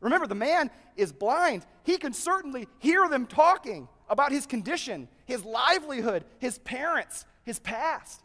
Remember, 0.00 0.26
the 0.26 0.34
man 0.34 0.70
is 0.96 1.12
blind. 1.12 1.66
He 1.84 1.98
can 1.98 2.12
certainly 2.12 2.66
hear 2.78 3.08
them 3.08 3.26
talking 3.26 3.88
about 4.08 4.32
his 4.32 4.46
condition, 4.46 5.08
his 5.26 5.44
livelihood, 5.44 6.24
his 6.38 6.58
parents, 6.58 7.26
his 7.42 7.58
past. 7.58 8.22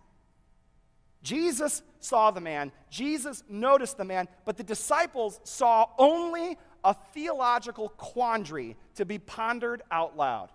Jesus 1.22 1.82
saw 2.00 2.32
the 2.32 2.42
man, 2.42 2.72
Jesus 2.90 3.44
noticed 3.50 3.98
the 3.98 4.06
man, 4.06 4.28
but 4.46 4.58
the 4.58 4.64
disciples 4.64 5.40
saw 5.44 5.88
only 5.98 6.58
a 6.84 6.94
theological 7.14 7.90
quandary 7.90 8.78
to 8.94 9.06
be 9.06 9.18
pondered 9.18 9.82
out 9.90 10.16
loud. 10.16 10.50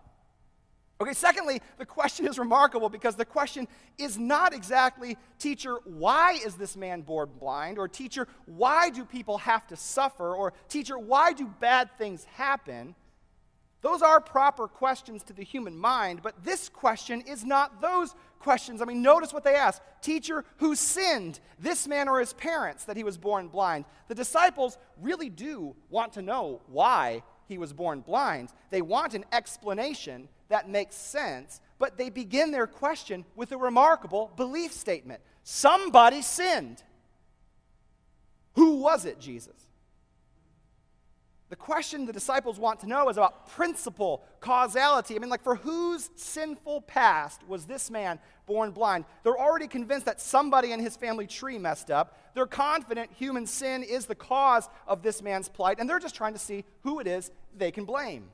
Okay, 1.00 1.14
secondly, 1.14 1.62
the 1.78 1.87
question 1.87 2.26
is 2.26 2.38
remarkable 2.38 2.90
because 2.90 3.16
the 3.16 3.25
question 3.25 3.66
is 3.97 4.19
not 4.19 4.52
exactly, 4.52 5.16
teacher, 5.38 5.76
why 5.85 6.38
is 6.45 6.57
this 6.57 6.76
man 6.76 7.00
born 7.00 7.30
blind? 7.38 7.78
Or, 7.78 7.88
teacher, 7.88 8.28
why 8.45 8.90
do 8.90 9.07
people 9.07 9.38
have 9.38 9.66
to 9.69 9.76
suffer? 9.76 10.35
Or, 10.35 10.52
teacher, 10.69 10.99
why 10.99 11.33
do 11.33 11.47
bad 11.59 11.88
things 11.97 12.25
happen? 12.25 12.95
Those 13.80 14.02
are 14.02 14.21
proper 14.21 14.69
questions 14.69 15.23
to 15.23 15.33
the 15.33 15.42
human 15.42 15.75
mind, 15.75 16.21
but 16.23 16.45
this 16.45 16.69
question 16.69 17.23
is 17.23 17.47
not 17.47 17.80
those 17.80 18.14
questions. 18.38 18.83
I 18.83 18.85
mean, 18.85 19.00
notice 19.00 19.33
what 19.33 19.42
they 19.45 19.54
ask 19.54 19.80
Teacher, 20.02 20.45
who 20.59 20.75
sinned, 20.75 21.40
this 21.59 21.88
man 21.88 22.09
or 22.09 22.21
his 22.21 22.35
parents, 22.35 22.85
that 22.85 22.97
he 22.99 23.04
was 23.04 23.16
born 23.16 23.49
blind? 23.49 23.87
The 24.09 24.14
disciples 24.14 24.76
really 25.00 25.30
do 25.30 25.76
want 25.88 26.12
to 26.14 26.23
know 26.23 26.61
why 26.66 27.23
he 27.49 27.57
was 27.57 27.73
born 27.73 28.00
blind. 28.00 28.50
They 28.69 28.83
want 28.83 29.14
an 29.14 29.25
explanation 29.33 30.28
that 30.50 30.69
makes 30.69 30.95
sense, 30.95 31.61
but 31.78 31.97
they 31.97 32.11
begin 32.11 32.50
their 32.50 32.66
question 32.66 33.25
with 33.35 33.52
a 33.52 33.57
remarkable 33.57 34.30
belief 34.37 34.73
statement 34.73 35.21
Somebody 35.42 36.21
sinned. 36.23 36.83
Who 38.54 38.76
was 38.76 39.07
it, 39.07 39.19
Jesus? 39.19 39.54
The 41.49 41.57
question 41.57 42.07
the 42.07 42.12
disciples 42.12 42.61
want 42.61 42.78
to 42.80 42.87
know 42.87 43.09
is 43.09 43.16
about 43.16 43.49
principle, 43.49 44.23
causality. 44.38 45.16
I 45.16 45.19
mean, 45.19 45.30
like, 45.30 45.42
for 45.42 45.57
whose 45.57 46.11
sinful 46.14 46.83
past 46.83 47.42
was 47.49 47.64
this 47.64 47.90
man 47.90 48.21
born 48.47 48.71
blind? 48.71 49.04
They're 49.25 49.38
already 49.38 49.66
convinced 49.66 50.07
that 50.07 50.21
somebody 50.21 50.71
in 50.71 50.78
his 50.78 50.97
family 50.97 51.26
tree 51.26 51.59
messed 51.59 51.90
up. 51.90 52.16
They're 52.35 52.47
confident 52.47 53.11
human 53.12 53.47
sin 53.47 53.83
is 53.83 54.07
the 54.07 54.14
cause 54.14 54.69
of 54.87 55.02
this 55.02 55.23
man's 55.23 55.49
plight, 55.49 55.78
and 55.80 55.90
they're 55.90 55.99
just 55.99 56.14
trying 56.14 56.35
to 56.35 56.38
see 56.38 56.64
who 56.83 57.00
it 57.00 57.09
is 57.09 57.33
they 57.57 57.73
can 57.73 57.85
blame. 57.85 58.28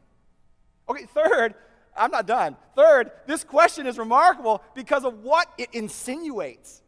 Okay, 0.88 1.06
third, 1.06 1.54
I'm 1.96 2.10
not 2.10 2.26
done. 2.26 2.56
Third, 2.74 3.10
this 3.26 3.44
question 3.44 3.86
is 3.86 3.98
remarkable 3.98 4.62
because 4.74 5.04
of 5.04 5.22
what 5.22 5.48
it 5.58 5.70
insinuates. 5.72 6.82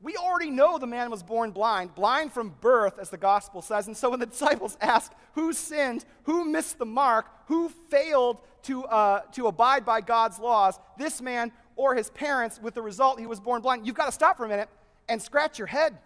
We 0.00 0.16
already 0.16 0.50
know 0.50 0.78
the 0.78 0.86
man 0.86 1.10
was 1.10 1.22
born 1.22 1.52
blind, 1.52 1.94
blind 1.94 2.32
from 2.32 2.54
birth, 2.60 2.98
as 2.98 3.10
the 3.10 3.16
gospel 3.16 3.62
says. 3.62 3.86
And 3.86 3.96
so 3.96 4.10
when 4.10 4.20
the 4.20 4.26
disciples 4.34 4.76
ask 4.80 5.12
who 5.34 5.52
sinned, 5.52 6.04
who 6.24 6.44
missed 6.44 6.78
the 6.78 6.86
mark, 6.86 7.26
who 7.46 7.68
failed 7.68 8.38
to, 8.64 8.84
uh, 8.84 9.20
to 9.32 9.46
abide 9.46 9.84
by 9.84 10.00
God's 10.00 10.38
laws, 10.38 10.78
this 10.98 11.22
man 11.22 11.52
or 11.76 11.94
his 11.94 12.10
parents, 12.10 12.60
with 12.60 12.74
the 12.74 12.82
result 12.82 13.20
he 13.20 13.26
was 13.26 13.40
born 13.40 13.62
blind, 13.62 13.86
you've 13.86 13.96
got 13.96 14.06
to 14.06 14.12
stop 14.12 14.36
for 14.36 14.44
a 14.44 14.48
minute 14.48 14.68
and 15.08 15.22
scratch 15.22 15.58
your 15.58 15.68
head. 15.68 15.96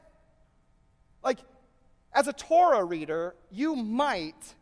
Like, 1.24 1.38
as 2.12 2.28
a 2.28 2.32
Torah 2.32 2.84
reader, 2.84 3.34
you 3.50 3.74
might 3.76 4.54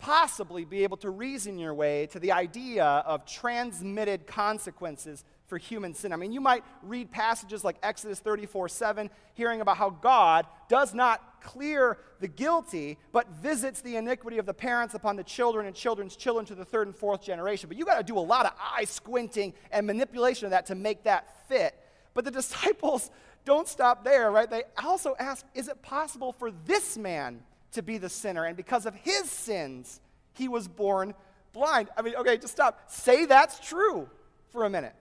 possibly 0.00 0.64
be 0.64 0.82
able 0.82 0.96
to 0.96 1.10
reason 1.10 1.58
your 1.58 1.74
way 1.74 2.06
to 2.06 2.18
the 2.18 2.32
idea 2.32 2.84
of 2.84 3.24
transmitted 3.26 4.26
consequences 4.26 5.24
for 5.46 5.58
human 5.58 5.92
sin. 5.94 6.12
I 6.12 6.16
mean, 6.16 6.32
you 6.32 6.40
might 6.40 6.64
read 6.82 7.10
passages 7.10 7.62
like 7.62 7.76
Exodus 7.82 8.18
34 8.18 8.68
7, 8.68 9.10
hearing 9.34 9.60
about 9.60 9.76
how 9.76 9.90
God 9.90 10.46
does 10.68 10.94
not 10.94 11.42
clear 11.42 11.98
the 12.20 12.28
guilty, 12.28 12.98
but 13.12 13.28
visits 13.42 13.82
the 13.82 13.96
iniquity 13.96 14.38
of 14.38 14.46
the 14.46 14.54
parents 14.54 14.94
upon 14.94 15.16
the 15.16 15.24
children 15.24 15.66
and 15.66 15.74
children's 15.74 16.16
children 16.16 16.46
to 16.46 16.54
the 16.54 16.64
third 16.64 16.86
and 16.86 16.96
fourth 16.96 17.22
generation. 17.22 17.68
But 17.68 17.76
you 17.76 17.84
got 17.84 17.98
to 17.98 18.04
do 18.04 18.18
a 18.18 18.20
lot 18.20 18.46
of 18.46 18.52
eye 18.58 18.84
squinting 18.84 19.52
and 19.70 19.86
manipulation 19.86 20.46
of 20.46 20.52
that 20.52 20.66
to 20.66 20.74
make 20.74 21.04
that 21.04 21.48
fit. 21.48 21.74
But 22.14 22.24
the 22.24 22.30
disciples 22.40 23.10
don't 23.44 23.68
stop 23.68 24.04
there, 24.04 24.30
right? 24.30 24.48
They 24.48 24.64
also 24.82 25.14
ask, 25.18 25.44
is 25.54 25.68
it 25.68 25.82
possible 25.82 26.32
for 26.32 26.50
this 26.50 26.96
man 26.96 27.40
to 27.72 27.82
be 27.82 27.98
the 27.98 28.08
sinner? 28.08 28.44
And 28.44 28.56
because 28.56 28.86
of 28.86 28.94
his 28.94 29.30
sins, 29.30 30.00
he 30.32 30.48
was 30.48 30.68
born 30.68 31.14
blind. 31.52 31.88
I 31.96 32.02
mean, 32.02 32.14
okay, 32.16 32.36
just 32.36 32.52
stop. 32.52 32.90
Say 32.90 33.24
that's 33.24 33.60
true 33.60 34.08
for 34.50 34.64
a 34.64 34.70
minute. 34.70 34.94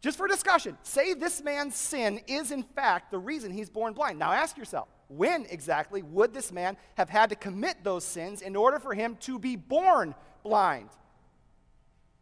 Just 0.00 0.18
for 0.18 0.28
discussion, 0.28 0.76
say 0.82 1.14
this 1.14 1.42
man's 1.42 1.74
sin 1.74 2.20
is 2.26 2.52
in 2.52 2.62
fact 2.62 3.10
the 3.10 3.18
reason 3.18 3.50
he's 3.50 3.70
born 3.70 3.92
blind. 3.92 4.18
Now 4.18 4.32
ask 4.32 4.56
yourself, 4.56 4.88
when 5.08 5.46
exactly 5.46 6.02
would 6.02 6.34
this 6.34 6.52
man 6.52 6.76
have 6.96 7.08
had 7.08 7.30
to 7.30 7.36
commit 7.36 7.82
those 7.82 8.04
sins 8.04 8.42
in 8.42 8.56
order 8.56 8.78
for 8.78 8.94
him 8.94 9.16
to 9.20 9.38
be 9.38 9.56
born 9.56 10.14
blind? 10.42 10.90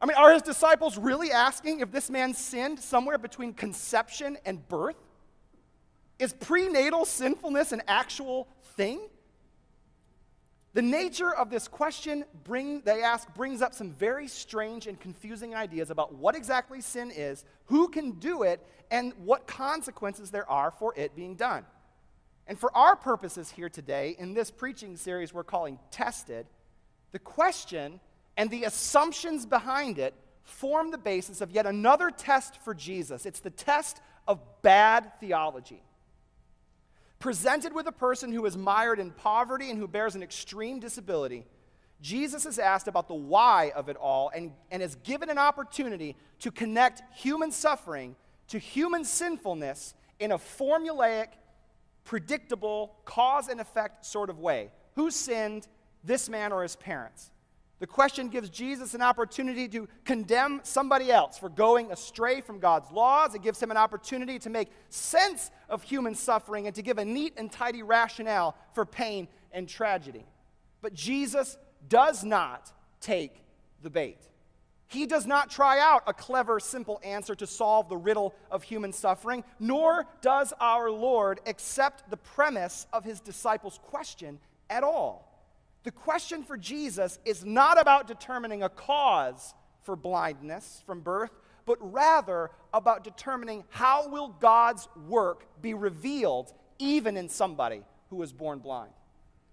I 0.00 0.06
mean, 0.06 0.16
are 0.16 0.33
his 0.33 0.42
disciples 0.42 0.99
really 0.99 1.30
asking 1.30 1.80
if 1.80 1.90
this 1.90 2.11
man 2.11 2.35
sinned 2.35 2.78
somewhere 2.78 3.18
between 3.18 3.54
conception 3.54 4.37
and 4.44 4.66
birth? 4.68 4.97
Is 6.18 6.33
prenatal 6.33 7.04
sinfulness 7.04 7.73
an 7.73 7.83
actual 7.88 8.47
thing? 8.76 9.00
The 10.75 10.83
nature 10.83 11.33
of 11.33 11.50
this 11.50 11.69
question 11.69 12.25
bring, 12.43 12.81
they 12.81 13.00
ask 13.02 13.33
brings 13.35 13.62
up 13.62 13.75
some 13.75 13.93
very 13.93 14.26
strange 14.26 14.88
and 14.88 14.99
confusing 14.99 15.54
ideas 15.54 15.88
about 15.88 16.14
what 16.14 16.35
exactly 16.35 16.81
sin 16.81 17.12
is, 17.12 17.45
who 17.66 17.88
can 17.88 18.12
do 18.12 18.43
it, 18.43 18.61
and 18.90 19.12
what 19.25 19.47
consequences 19.47 20.33
there 20.33 20.50
are 20.50 20.73
for 20.73 20.93
it 20.97 21.14
being 21.14 21.37
done. 21.37 21.64
And 22.49 22.59
for 22.59 22.76
our 22.76 22.97
purposes 22.97 23.50
here 23.50 23.69
today, 23.69 24.16
in 24.19 24.35
this 24.35 24.50
preaching 24.50 24.97
series 24.97 25.33
we're 25.33 25.45
calling 25.45 25.78
Tested, 25.93 26.47
the 27.12 27.21
question 27.21 28.00
and 28.37 28.50
the 28.50 28.64
assumptions 28.64 29.47
behind 29.47 30.00
it 30.00 30.12
form 30.43 30.90
the 30.90 30.99
basis 30.99 31.40
of 31.40 31.52
yet 31.52 31.66
another 31.66 32.11
test 32.11 32.59
for 32.64 32.75
Jesus. 32.75 33.26
It's 33.26 33.40
the 33.40 33.50
test 33.50 34.00
of 34.26 34.40
bad 34.62 35.12
theology 35.21 35.85
presented 37.25 37.73
with 37.73 37.87
a 37.87 37.93
person 37.93 38.31
who 38.31 38.45
is 38.45 38.54
mired 38.54 38.99
in 38.99 39.11
poverty 39.11 39.71
and 39.71 39.78
who 39.78 39.88
bears 39.88 40.14
an 40.14 40.23
extreme 40.23 40.78
disability, 40.78 41.47
Jesus 42.02 42.45
is 42.45 42.59
asked 42.59 42.87
about 42.87 43.09
the 43.09 43.14
why 43.14 43.73
of 43.75 43.88
it 43.88 43.97
all 43.97 44.31
and, 44.35 44.52
and 44.71 44.83
is 44.83 44.97
given 44.97 45.31
an 45.31 45.38
opportunity 45.38 46.16
to 46.40 46.50
connect 46.50 47.00
human 47.16 47.50
suffering 47.50 48.14
to 48.49 48.59
human 48.59 49.07
sinfulness 49.07 49.95
in 50.21 50.33
a 50.33 50.38
formulaic, 50.38 51.28
predictable, 52.04 52.95
cause 53.07 53.49
and 53.49 53.59
effect 53.59 54.04
sort 54.04 54.28
of 54.28 54.38
way. 54.38 54.71
Who 54.95 55.11
sinned, 55.11 55.66
this 56.04 56.28
man 56.28 56.52
or 56.52 56.62
his 56.62 56.76
parents? 56.76 57.31
The 57.81 57.87
question 57.87 58.28
gives 58.28 58.50
Jesus 58.50 58.95
an 58.95 59.02
opportunity 59.02 59.69
to 59.69 59.88
condemn 60.04 60.61
somebody 60.62 61.11
else 61.11 61.38
for 61.38 61.49
going 61.49 61.90
astray 61.90 62.40
from 62.40 62.61
God's 62.61 62.90
laws. 62.90 63.35
It 63.35 63.43
gives 63.43 63.61
him 63.61 63.71
an 63.71 63.76
opportunity 63.76 64.38
to 64.40 64.50
make 64.50 64.71
sense 64.88 65.50
of 65.69 65.83
human 65.83 66.14
suffering 66.14 66.66
and 66.66 66.75
to 66.76 66.83
give 66.83 66.99
a 66.99 67.04
neat 67.04 67.35
and 67.37 67.50
tidy 67.50 67.83
rationale 67.83 68.57
for 68.75 68.87
pain 68.87 69.26
and 69.52 69.69
tragedy. 69.69 70.25
But 70.83 70.95
Jesus 70.95 71.57
does 71.88 72.25
not 72.25 72.73
take 73.00 73.43
the 73.83 73.90
bait. 73.90 74.19
He 74.87 75.07
does 75.07 75.26
not 75.26 75.50
try 75.50 75.81
out 75.81 76.04
a 76.07 76.14
clever, 76.14 76.61
simple 76.61 77.00
answer 77.02 77.35
to 77.35 77.47
solve 77.47 77.88
the 77.88 77.97
riddle 77.97 78.35
of 78.50 78.62
human 78.62 78.93
suffering, 78.93 79.43
nor 79.59 80.07
does 80.23 80.52
our 80.61 80.90
Lord 80.90 81.40
accept 81.47 82.09
the 82.09 82.16
premise 82.16 82.87
of 82.93 83.02
his 83.02 83.19
disciples' 83.19 83.81
question 83.83 84.38
at 84.71 84.85
all. 84.85 85.34
The 85.85 85.93
question 85.93 86.43
for 86.43 86.57
Jesus 86.57 87.19
is 87.25 87.45
not 87.45 87.81
about 87.81 88.07
determining 88.07 88.62
a 88.62 88.69
cause 88.69 89.55
for 89.83 89.95
blindness 89.95 90.83
from 90.87 91.00
birth, 91.00 91.31
but 91.67 91.76
rather 91.81 92.50
about 92.73 93.05
determining 93.05 93.64
how 93.69 94.09
will 94.09 94.29
God's 94.41 94.88
work 95.09 95.47
be 95.61 95.75
revealed 95.75 96.53
even 96.79 97.17
in 97.17 97.29
somebody 97.29 97.83
who 98.09 98.17
was 98.17 98.33
born 98.33 98.59
blind. 98.59 98.93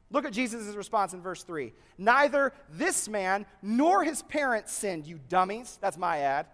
Look 0.10 0.26
at 0.26 0.34
Jesus' 0.34 0.76
response 0.76 1.14
in 1.14 1.22
verse 1.22 1.44
3. 1.44 1.74
Neither 1.98 2.54
this 2.70 3.08
man 3.08 3.46
nor 3.62 4.04
his 4.04 4.24
parents 4.24 4.74
sinned, 4.74 5.06
you 5.06 5.20
dummies. 5.30 5.78
That's 5.82 5.98
my 5.98 6.20
ad. 6.20 6.48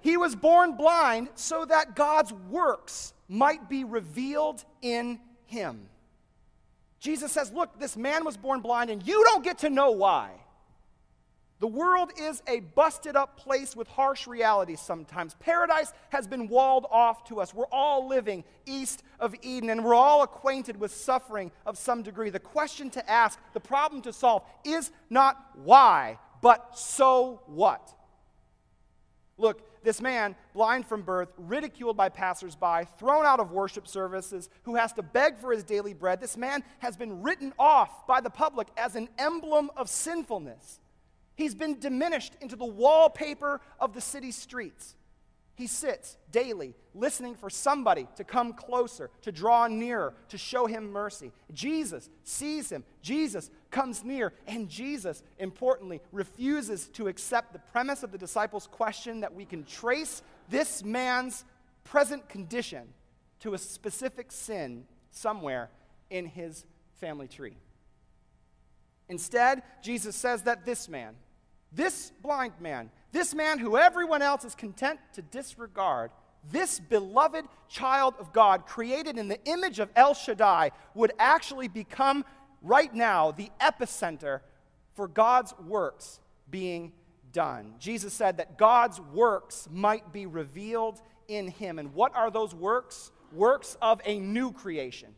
He 0.00 0.16
was 0.16 0.36
born 0.36 0.76
blind 0.76 1.28
so 1.34 1.64
that 1.64 1.96
God's 1.96 2.32
works 2.32 3.12
might 3.28 3.68
be 3.68 3.84
revealed 3.84 4.64
in 4.82 5.20
him. 5.46 5.88
Jesus 7.00 7.32
says, 7.32 7.52
Look, 7.52 7.78
this 7.78 7.96
man 7.96 8.24
was 8.24 8.36
born 8.36 8.60
blind, 8.60 8.90
and 8.90 9.06
you 9.06 9.22
don't 9.24 9.44
get 9.44 9.58
to 9.58 9.70
know 9.70 9.92
why. 9.92 10.30
The 11.60 11.66
world 11.66 12.12
is 12.16 12.40
a 12.46 12.60
busted 12.60 13.16
up 13.16 13.36
place 13.36 13.74
with 13.74 13.88
harsh 13.88 14.28
realities 14.28 14.80
sometimes. 14.80 15.34
Paradise 15.40 15.92
has 16.10 16.28
been 16.28 16.46
walled 16.46 16.86
off 16.88 17.24
to 17.24 17.40
us. 17.40 17.52
We're 17.52 17.66
all 17.72 18.06
living 18.06 18.44
east 18.64 19.02
of 19.18 19.34
Eden, 19.42 19.70
and 19.70 19.84
we're 19.84 19.94
all 19.94 20.22
acquainted 20.22 20.78
with 20.78 20.94
suffering 20.94 21.50
of 21.66 21.76
some 21.76 22.02
degree. 22.02 22.30
The 22.30 22.38
question 22.38 22.90
to 22.90 23.10
ask, 23.10 23.40
the 23.54 23.60
problem 23.60 24.02
to 24.02 24.12
solve, 24.12 24.44
is 24.64 24.92
not 25.10 25.36
why, 25.56 26.18
but 26.42 26.78
so 26.78 27.42
what? 27.46 27.92
Look, 29.36 29.67
this 29.82 30.00
man, 30.00 30.34
blind 30.52 30.86
from 30.86 31.02
birth, 31.02 31.28
ridiculed 31.36 31.96
by 31.96 32.08
passersby, 32.08 32.86
thrown 32.98 33.24
out 33.24 33.40
of 33.40 33.52
worship 33.52 33.86
services, 33.86 34.48
who 34.64 34.74
has 34.74 34.92
to 34.94 35.02
beg 35.02 35.38
for 35.38 35.52
his 35.52 35.62
daily 35.62 35.94
bread, 35.94 36.20
this 36.20 36.36
man 36.36 36.62
has 36.80 36.96
been 36.96 37.22
written 37.22 37.52
off 37.58 38.06
by 38.06 38.20
the 38.20 38.30
public 38.30 38.68
as 38.76 38.96
an 38.96 39.08
emblem 39.18 39.70
of 39.76 39.88
sinfulness. 39.88 40.80
He's 41.36 41.54
been 41.54 41.78
diminished 41.78 42.34
into 42.40 42.56
the 42.56 42.64
wallpaper 42.64 43.60
of 43.78 43.92
the 43.92 44.00
city 44.00 44.32
streets. 44.32 44.96
He 45.58 45.66
sits 45.66 46.16
daily 46.30 46.72
listening 46.94 47.34
for 47.34 47.50
somebody 47.50 48.06
to 48.14 48.22
come 48.22 48.52
closer, 48.52 49.10
to 49.22 49.32
draw 49.32 49.66
nearer, 49.66 50.14
to 50.28 50.38
show 50.38 50.66
him 50.66 50.92
mercy. 50.92 51.32
Jesus 51.52 52.08
sees 52.22 52.70
him. 52.70 52.84
Jesus 53.02 53.50
comes 53.72 54.04
near. 54.04 54.32
And 54.46 54.68
Jesus, 54.68 55.24
importantly, 55.40 56.00
refuses 56.12 56.86
to 56.90 57.08
accept 57.08 57.52
the 57.52 57.58
premise 57.58 58.04
of 58.04 58.12
the 58.12 58.18
disciples' 58.18 58.68
question 58.68 59.18
that 59.20 59.34
we 59.34 59.44
can 59.44 59.64
trace 59.64 60.22
this 60.48 60.84
man's 60.84 61.44
present 61.82 62.28
condition 62.28 62.86
to 63.40 63.54
a 63.54 63.58
specific 63.58 64.30
sin 64.30 64.84
somewhere 65.10 65.70
in 66.08 66.26
his 66.26 66.66
family 67.00 67.26
tree. 67.26 67.56
Instead, 69.08 69.64
Jesus 69.82 70.14
says 70.14 70.42
that 70.42 70.64
this 70.64 70.88
man, 70.88 71.16
this 71.72 72.12
blind 72.22 72.52
man, 72.60 72.92
this 73.12 73.34
man 73.34 73.58
who 73.58 73.76
everyone 73.76 74.22
else 74.22 74.44
is 74.44 74.54
content 74.54 75.00
to 75.14 75.22
disregard, 75.22 76.10
this 76.50 76.78
beloved 76.80 77.46
child 77.68 78.14
of 78.18 78.32
God, 78.32 78.66
created 78.66 79.18
in 79.18 79.28
the 79.28 79.42
image 79.44 79.78
of 79.78 79.90
El 79.96 80.14
Shaddai, 80.14 80.70
would 80.94 81.12
actually 81.18 81.68
become 81.68 82.24
right 82.62 82.94
now 82.94 83.30
the 83.30 83.50
epicenter 83.60 84.40
for 84.94 85.08
God's 85.08 85.54
works 85.66 86.20
being 86.50 86.92
done. 87.32 87.74
Jesus 87.78 88.12
said 88.12 88.38
that 88.38 88.58
God's 88.58 89.00
works 89.00 89.68
might 89.70 90.12
be 90.12 90.26
revealed 90.26 91.00
in 91.28 91.48
him. 91.48 91.78
And 91.78 91.94
what 91.94 92.14
are 92.16 92.30
those 92.30 92.54
works? 92.54 93.10
Works 93.32 93.76
of 93.82 94.00
a 94.06 94.18
new 94.18 94.52
creation, 94.52 95.14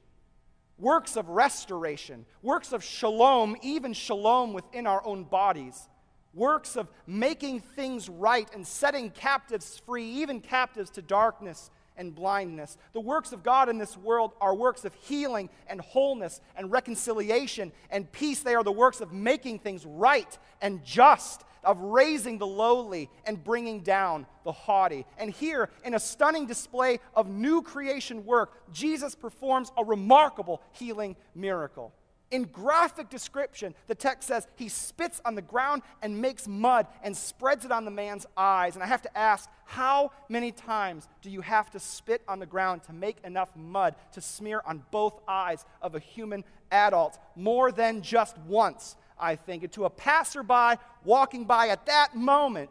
works 0.78 1.16
of 1.16 1.28
restoration, 1.28 2.26
works 2.42 2.72
of 2.72 2.82
shalom, 2.82 3.56
even 3.62 3.92
shalom 3.92 4.52
within 4.52 4.86
our 4.86 5.04
own 5.06 5.22
bodies 5.24 5.88
works 6.34 6.76
of 6.76 6.88
making 7.06 7.60
things 7.60 8.08
right 8.08 8.48
and 8.54 8.66
setting 8.66 9.10
captives 9.10 9.80
free, 9.84 10.04
even 10.04 10.40
captives 10.40 10.90
to 10.90 11.02
darkness 11.02 11.70
and 11.96 12.14
blindness. 12.14 12.78
The 12.94 13.00
works 13.00 13.32
of 13.32 13.42
God 13.42 13.68
in 13.68 13.78
this 13.78 13.96
world 13.96 14.32
are 14.40 14.54
works 14.54 14.84
of 14.84 14.94
healing 14.94 15.50
and 15.68 15.80
wholeness 15.80 16.40
and 16.56 16.72
reconciliation 16.72 17.72
and 17.90 18.10
peace. 18.10 18.40
They 18.40 18.54
are 18.54 18.64
the 18.64 18.72
works 18.72 19.00
of 19.00 19.12
making 19.12 19.58
things 19.58 19.84
right 19.84 20.38
and 20.62 20.82
just, 20.84 21.44
of 21.62 21.78
raising 21.80 22.38
the 22.38 22.46
lowly 22.46 23.10
and 23.26 23.42
bringing 23.42 23.80
down 23.80 24.26
the 24.44 24.52
haughty. 24.52 25.04
And 25.18 25.30
here, 25.30 25.68
in 25.84 25.92
a 25.92 26.00
stunning 26.00 26.46
display 26.46 27.00
of 27.14 27.28
new 27.28 27.60
creation 27.60 28.24
work, 28.24 28.72
Jesus 28.72 29.14
performs 29.14 29.70
a 29.76 29.84
remarkable 29.84 30.62
healing 30.72 31.16
miracle. 31.34 31.92
In 32.30 32.44
graphic 32.44 33.10
description, 33.10 33.74
the 33.88 33.94
text 33.94 34.28
says 34.28 34.46
he 34.54 34.68
spits 34.68 35.20
on 35.24 35.34
the 35.34 35.42
ground 35.42 35.82
and 36.00 36.22
makes 36.22 36.46
mud 36.46 36.86
and 37.02 37.16
spreads 37.16 37.64
it 37.64 37.72
on 37.72 37.84
the 37.84 37.90
man's 37.90 38.24
eyes. 38.36 38.76
And 38.76 38.84
I 38.84 38.86
have 38.86 39.02
to 39.02 39.18
ask, 39.18 39.50
how 39.64 40.12
many 40.28 40.52
times 40.52 41.08
do 41.22 41.30
you 41.30 41.40
have 41.40 41.70
to 41.70 41.80
spit 41.80 42.22
on 42.28 42.38
the 42.38 42.46
ground 42.46 42.84
to 42.84 42.92
make 42.92 43.16
enough 43.24 43.54
mud 43.56 43.96
to 44.12 44.20
smear 44.20 44.62
on 44.64 44.84
both 44.92 45.18
eyes 45.26 45.64
of 45.82 45.96
a 45.96 45.98
human 45.98 46.44
adult? 46.70 47.18
More 47.34 47.72
than 47.72 48.00
just 48.00 48.38
once, 48.38 48.94
I 49.18 49.34
think. 49.34 49.64
And 49.64 49.72
to 49.72 49.86
a 49.86 49.90
passerby 49.90 50.80
walking 51.04 51.46
by 51.46 51.68
at 51.68 51.86
that 51.86 52.14
moment, 52.14 52.70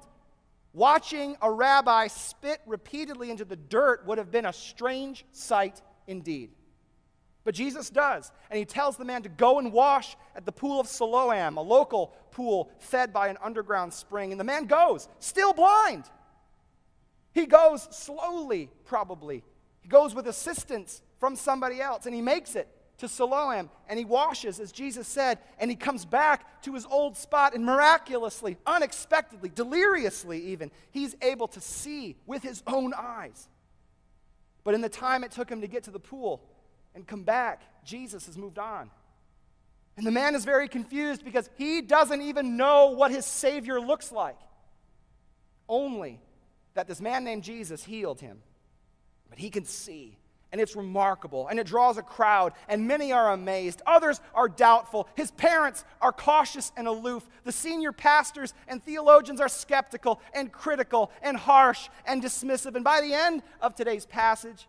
watching 0.72 1.36
a 1.42 1.52
rabbi 1.52 2.08
spit 2.08 2.62
repeatedly 2.66 3.30
into 3.30 3.44
the 3.44 3.58
dirt 3.58 4.06
would 4.06 4.20
have 4.20 4.32
been 4.32 4.46
a 4.46 4.54
strange 4.54 5.26
sight 5.34 5.82
indeed. 6.08 6.52
But 7.44 7.56
Jesus 7.56 7.90
does. 7.90 8.32
And 8.50 8.60
he 8.60 8.66
tells 8.66 8.98
the 8.98 9.06
man 9.06 9.24
to 9.24 9.30
go 9.30 9.60
and 9.60 9.72
wash 9.72 10.16
at 10.36 10.46
the 10.46 10.52
pool 10.52 10.80
of 10.80 10.88
Siloam, 10.88 11.58
a 11.58 11.62
local 11.62 12.14
pool 12.32 12.70
fed 12.80 13.14
by 13.14 13.28
an 13.30 13.38
underground 13.42 13.94
spring. 13.94 14.32
And 14.32 14.40
the 14.40 14.46
man 14.46 14.66
goes, 14.66 15.08
still 15.20 15.54
blind. 15.54 16.06
He 17.34 17.46
goes 17.46 17.88
slowly, 17.92 18.70
probably. 18.86 19.44
He 19.82 19.88
goes 19.88 20.14
with 20.14 20.28
assistance 20.28 21.02
from 21.20 21.36
somebody 21.36 21.82
else, 21.82 22.06
and 22.06 22.14
he 22.14 22.22
makes 22.22 22.56
it 22.56 22.68
to 23.00 23.08
Siloam, 23.08 23.70
and 23.88 23.98
he 23.98 24.06
washes, 24.06 24.60
as 24.60 24.72
Jesus 24.72 25.08
said, 25.08 25.40
and 25.58 25.72
he 25.72 25.76
comes 25.76 26.06
back 26.06 26.62
to 26.64 26.74
his 26.74 26.86
old 26.86 27.16
spot, 27.16 27.56
and 27.56 27.66
miraculously, 27.66 28.58
unexpectedly, 28.66 29.50
deliriously 29.50 30.40
even, 30.48 30.70
he's 30.92 31.16
able 31.22 31.48
to 31.48 31.62
see 31.62 32.18
with 32.26 32.44
his 32.44 32.62
own 32.68 32.94
eyes. 32.94 33.48
But 34.66 34.74
in 34.74 34.82
the 34.82 34.90
time 34.90 35.24
it 35.24 35.32
took 35.32 35.50
him 35.50 35.62
to 35.62 35.68
get 35.68 35.84
to 35.84 35.92
the 35.92 36.00
pool, 36.00 36.44
and 37.00 37.08
come 37.08 37.24
back. 37.24 37.62
Jesus 37.84 38.28
has 38.28 38.38
moved 38.38 38.60
on. 38.60 38.92
And 39.98 40.06
the 40.06 40.12
man 40.12 40.36
is 40.36 40.46
very 40.46 40.68
confused 40.68 41.26
because 41.26 41.50
he 41.58 41.82
doesn't 41.82 42.22
even 42.22 42.56
know 42.56 42.92
what 42.92 43.12
his 43.12 43.26
Savior 43.26 43.82
looks 43.82 44.12
like. 44.12 44.38
Only 45.68 46.20
that 46.74 46.88
this 46.88 47.02
man 47.02 47.24
named 47.24 47.44
Jesus 47.44 47.84
healed 47.84 48.22
him. 48.22 48.40
But 49.30 49.40
he 49.40 49.50
can 49.50 49.66
see. 49.66 50.18
And 50.52 50.60
it's 50.60 50.76
remarkable. 50.76 51.48
And 51.48 51.60
it 51.60 51.68
draws 51.68 51.98
a 51.98 52.02
crowd. 52.02 52.54
And 52.68 52.88
many 52.88 53.12
are 53.12 53.32
amazed. 53.34 53.82
Others 53.86 54.22
are 54.34 54.48
doubtful. 54.50 55.08
His 55.16 55.32
parents 55.32 55.84
are 56.02 56.12
cautious 56.12 56.72
and 56.78 56.88
aloof. 56.88 57.28
The 57.44 57.52
senior 57.52 57.92
pastors 57.92 58.54
and 58.68 58.84
theologians 58.84 59.42
are 59.42 59.50
skeptical 59.50 60.22
and 60.34 60.52
critical 60.52 61.12
and 61.22 61.38
harsh 61.38 61.90
and 62.06 62.24
dismissive. 62.24 62.76
And 62.76 62.84
by 62.84 63.02
the 63.02 63.14
end 63.14 63.44
of 63.62 63.76
today's 63.76 64.06
passage, 64.06 64.68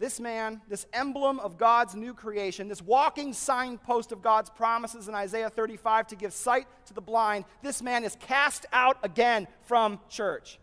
this 0.00 0.18
man, 0.18 0.62
this 0.66 0.86
emblem 0.94 1.38
of 1.40 1.58
God's 1.58 1.94
new 1.94 2.14
creation, 2.14 2.68
this 2.68 2.80
walking 2.80 3.34
signpost 3.34 4.12
of 4.12 4.22
God's 4.22 4.48
promises 4.48 5.08
in 5.08 5.14
Isaiah 5.14 5.50
35 5.50 6.06
to 6.08 6.16
give 6.16 6.32
sight 6.32 6.66
to 6.86 6.94
the 6.94 7.02
blind, 7.02 7.44
this 7.62 7.82
man 7.82 8.02
is 8.02 8.16
cast 8.18 8.64
out 8.72 8.96
again 9.02 9.46
from 9.66 10.00
church, 10.08 10.58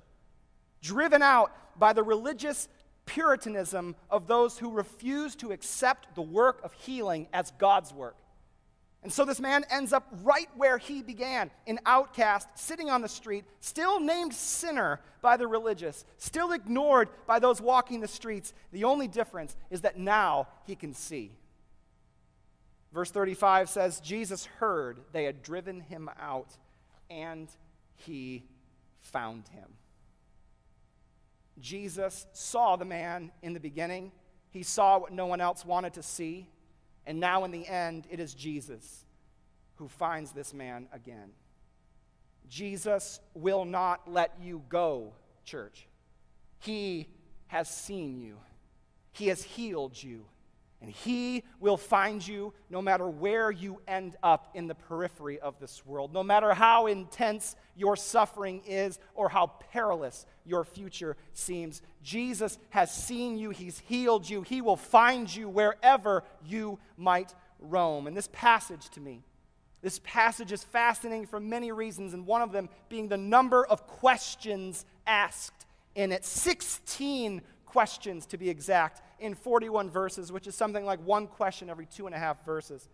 driven 0.82 1.22
out 1.22 1.52
by 1.78 1.94
the 1.94 2.02
religious 2.02 2.68
puritanism 3.06 3.96
of 4.10 4.26
those 4.26 4.58
who 4.58 4.72
refuse 4.72 5.36
to 5.36 5.52
accept 5.52 6.16
the 6.16 6.22
work 6.22 6.60
of 6.64 6.74
healing 6.74 7.28
as 7.32 7.52
God's 7.60 7.94
work. 7.94 8.16
And 9.04 9.14
so 9.14 9.26
this 9.26 9.40
man 9.40 9.64
ends 9.70 9.94
up 9.94 10.08
right 10.24 10.50
where 10.56 10.78
he 10.78 11.02
began 11.02 11.52
an 11.68 11.80
outcast, 11.86 12.50
sitting 12.56 12.90
on 12.90 13.02
the 13.02 13.08
street, 13.08 13.46
still 13.60 14.00
named 14.00 14.34
sinner 14.34 15.00
by 15.22 15.38
the 15.38 15.48
religious, 15.48 16.04
still 16.18 16.52
ignored 16.52 17.10
by 17.26 17.40
those 17.40 17.62
walking 17.62 18.02
the 18.02 18.08
streets. 18.08 18.54
The 18.72 18.84
only 18.84 19.08
difference 19.08 19.56
is 19.70 19.82
that 19.82 19.98
now 19.98 20.48
he 20.66 20.76
can 20.76 20.94
see. 20.94 21.32
Verse 22.92 23.12
35 23.12 23.70
says 23.70 24.00
Jesus 24.00 24.46
heard 24.46 25.00
they 25.12 25.26
had 25.26 25.44
driven 25.44 25.82
him 25.82 26.10
out, 26.20 26.58
and 27.10 27.48
he 27.96 28.44
found 29.00 29.48
him. 29.50 29.70
Jesus 31.60 32.26
saw 32.34 32.76
the 32.76 32.86
man 32.86 33.32
in 33.42 33.54
the 33.54 33.60
beginning, 33.60 34.12
he 34.50 34.64
saw 34.64 34.98
what 34.98 35.12
no 35.12 35.28
one 35.28 35.42
else 35.42 35.66
wanted 35.66 35.94
to 35.94 36.04
see. 36.04 36.48
And 37.08 37.22
now, 37.22 37.46
in 37.46 37.52
the 37.52 37.66
end, 37.66 38.06
it 38.12 38.20
is 38.20 38.34
Jesus 38.34 39.06
who 39.76 39.88
finds 39.88 40.34
this 40.34 40.54
man 40.54 40.88
again. 40.92 41.32
Jesus 42.50 43.22
will 43.34 43.64
not 43.64 44.12
let 44.12 44.34
you 44.42 44.62
go, 44.68 45.14
church. 45.46 45.88
He 46.60 47.08
has 47.48 47.70
seen 47.70 48.20
you, 48.20 48.38
He 49.14 49.28
has 49.28 49.42
healed 49.42 50.02
you. 50.02 50.26
And 50.82 50.92
he 50.92 51.44
will 51.60 51.78
find 51.78 52.26
you 52.26 52.54
no 52.70 52.84
matter 52.84 53.08
where 53.08 53.50
you 53.50 53.82
end 53.88 54.16
up 54.22 54.52
in 54.54 54.68
the 54.68 54.76
periphery 54.76 55.40
of 55.40 55.60
this 55.60 55.84
world, 55.86 56.14
no 56.14 56.22
matter 56.22 56.54
how 56.54 56.86
intense 56.86 57.56
your 57.76 57.96
suffering 57.96 58.62
is 58.68 59.00
or 59.16 59.28
how 59.30 59.48
perilous 59.72 60.28
your 60.46 60.64
future 60.64 61.18
seems. 61.34 61.82
Jesus 62.04 62.60
has 62.70 62.94
seen 62.94 63.38
you, 63.40 63.50
he's 63.50 63.80
healed 63.80 64.30
you, 64.30 64.44
he 64.44 64.62
will 64.62 64.76
find 64.76 65.36
you 65.36 65.50
wherever 65.50 66.24
you 66.46 66.78
might 66.96 67.34
roam. 67.60 68.06
And 68.06 68.16
this 68.16 68.30
passage 68.32 68.90
to 68.90 69.00
me, 69.00 69.24
this 69.82 70.00
passage 70.04 70.52
is 70.52 70.64
fascinating 70.64 71.26
for 71.26 71.40
many 71.40 71.72
reasons, 71.72 72.14
and 72.14 72.26
one 72.26 72.42
of 72.44 72.52
them 72.52 72.70
being 72.88 73.08
the 73.08 73.18
number 73.18 73.66
of 73.66 73.88
questions 73.88 74.86
asked 75.08 75.66
in 75.96 76.12
it 76.12 76.24
16 76.24 77.42
questions 77.66 78.26
to 78.28 78.38
be 78.38 78.50
exact 78.50 79.02
in 79.20 79.36
41 79.36 79.90
verses, 79.90 80.32
which 80.32 80.48
is 80.48 80.56
something 80.56 80.86
like 80.86 81.00
one 81.06 81.28
question 81.28 81.70
every 81.70 81.86
two 81.86 82.06
and 82.06 82.16
a 82.16 82.20
half 82.20 82.44
verses. 82.46 82.90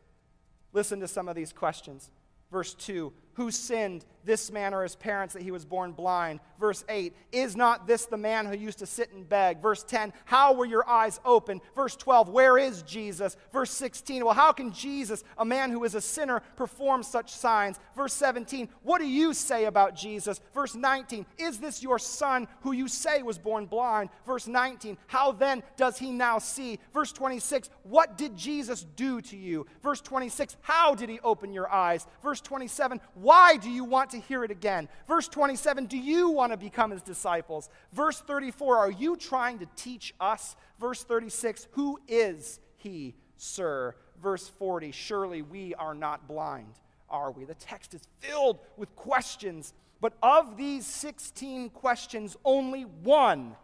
Listen 0.72 1.00
to 1.00 1.08
some 1.08 1.28
of 1.28 1.36
these 1.36 1.54
questions. 1.54 2.10
Verse 2.52 2.74
2 2.74 3.14
Who 3.36 3.50
sinned, 3.50 4.06
this 4.26 4.52
man 4.52 4.74
or 4.74 4.84
his 4.84 4.96
parents, 4.96 5.34
that 5.34 5.41
he 5.41 5.52
was 5.52 5.65
born 5.65 5.91
blind? 5.91 6.39
Verse 6.60 6.86
8 6.88 7.13
Is 7.32 7.56
not 7.56 7.88
this 7.88 8.06
the 8.06 8.17
man 8.17 8.46
who 8.46 8.56
used 8.56 8.80
to 8.80 8.86
sit 8.86 9.12
and 9.12 9.28
beg? 9.28 9.62
Verse 9.62 9.84
10 9.84 10.13
How 10.26 10.54
were 10.54 10.65
your 10.65 10.88
eyes 10.88 11.19
open? 11.26 11.62
Verse 11.76 11.96
12 11.96 12.30
Where 12.30 12.58
is 12.58 12.84
Jesus? 12.84 13.36
Verse 13.52 13.72
16 13.72 14.24
Well, 14.24 14.34
how 14.34 14.52
can 14.52 14.72
Jesus, 14.72 15.24
a 15.38 15.46
man 15.46 15.72
who 15.72 15.84
is 15.84 15.96
a 15.96 16.02
sinner, 16.02 16.41
perform 16.56 17.04
such 17.04 17.32
signs? 17.32 17.80
Verse 17.96 18.13
17 18.13 18.69
What 18.84 19.00
do 19.00 19.08
you 19.08 19.34
say 19.34 19.65
about 19.65 19.96
Jesus? 19.96 20.39
Verse 20.54 20.76
19 20.76 21.26
Is 21.38 21.60
this 21.60 21.82
your 21.82 22.00
son 22.00 22.48
who 22.62 22.72
you 22.72 22.88
say 22.88 23.24
was 23.24 23.39
born 23.39 23.65
blind? 23.65 24.10
Verse 24.26 24.48
19 24.48 24.98
How 25.08 25.32
then 25.32 25.63
does 25.76 25.98
he 25.98 26.12
now 26.12 26.38
see? 26.38 26.80
Verse 26.93 27.12
26 27.12 27.69
What 27.84 28.17
did 28.17 28.38
Jesus 28.38 28.86
do 28.96 29.22
to 29.22 29.36
you? 29.36 29.65
Verse 29.82 30.02
26 30.02 30.56
How 30.62 30.96
did 30.96 31.10
he 31.10 31.19
open 31.22 31.52
your 31.52 31.72
eyes? 31.72 32.06
Verse 32.22 32.41
27 32.41 33.02
Why 33.24 33.56
do 33.56 33.70
you 33.70 33.86
want 33.86 34.10
to 34.10 34.20
hear 34.20 34.44
it 34.44 34.52
again? 34.52 34.90
Verse 35.08 35.30
27 35.30 35.86
Do 35.86 35.98
you 35.98 36.28
want 36.30 36.52
to 36.52 36.58
become 36.58 36.92
his 36.92 37.02
disciples? 37.02 37.70
Verse 37.94 38.20
34 38.20 38.78
Are 38.78 38.92
you 38.92 39.16
trying 39.16 39.60
to 39.60 39.68
teach 39.78 40.14
us? 40.20 40.58
Verse 40.78 41.06
36 41.06 41.70
Who 41.72 42.00
is 42.10 42.60
he, 42.76 43.16
sir? 43.38 43.96
Verse 44.22 44.50
40 44.50 44.92
Surely 44.92 45.42
we 45.42 45.74
are 45.76 45.94
not 45.94 46.28
blind, 46.28 46.74
are 47.10 47.32
we? 47.32 47.46
The 47.46 47.54
text 47.54 47.94
is 47.94 48.02
filled 48.20 48.60
with 48.76 48.94
questions, 48.98 49.74
but 50.02 50.18
of 50.22 50.58
these 50.58 50.86
16 50.86 51.70
questions, 51.70 52.36
only 52.44 52.82
one 52.82 53.56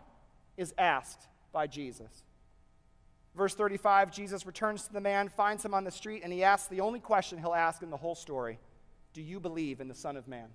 is 0.56 0.74
asked 0.78 1.28
by 1.52 1.68
Jesus. 1.68 2.24
Verse 3.36 3.56
35 3.56 4.10
Jesus 4.10 4.46
returns 4.46 4.88
to 4.88 4.94
the 4.94 5.02
man, 5.02 5.28
finds 5.28 5.66
him 5.66 5.74
on 5.74 5.84
the 5.84 5.92
street, 5.92 6.22
and 6.24 6.32
he 6.32 6.46
asks 6.46 6.70
the 6.70 6.80
only 6.80 7.02
question 7.02 7.38
he'll 7.38 7.54
ask 7.54 7.84
in 7.84 7.90
the 7.90 7.98
whole 7.98 8.16
story 8.16 8.58
Do 9.20 9.26
you 9.26 9.42
believe 9.42 9.82
in 9.82 9.90
the 9.90 9.96
Son 9.96 10.16
of 10.16 10.30
Man? 10.30 10.48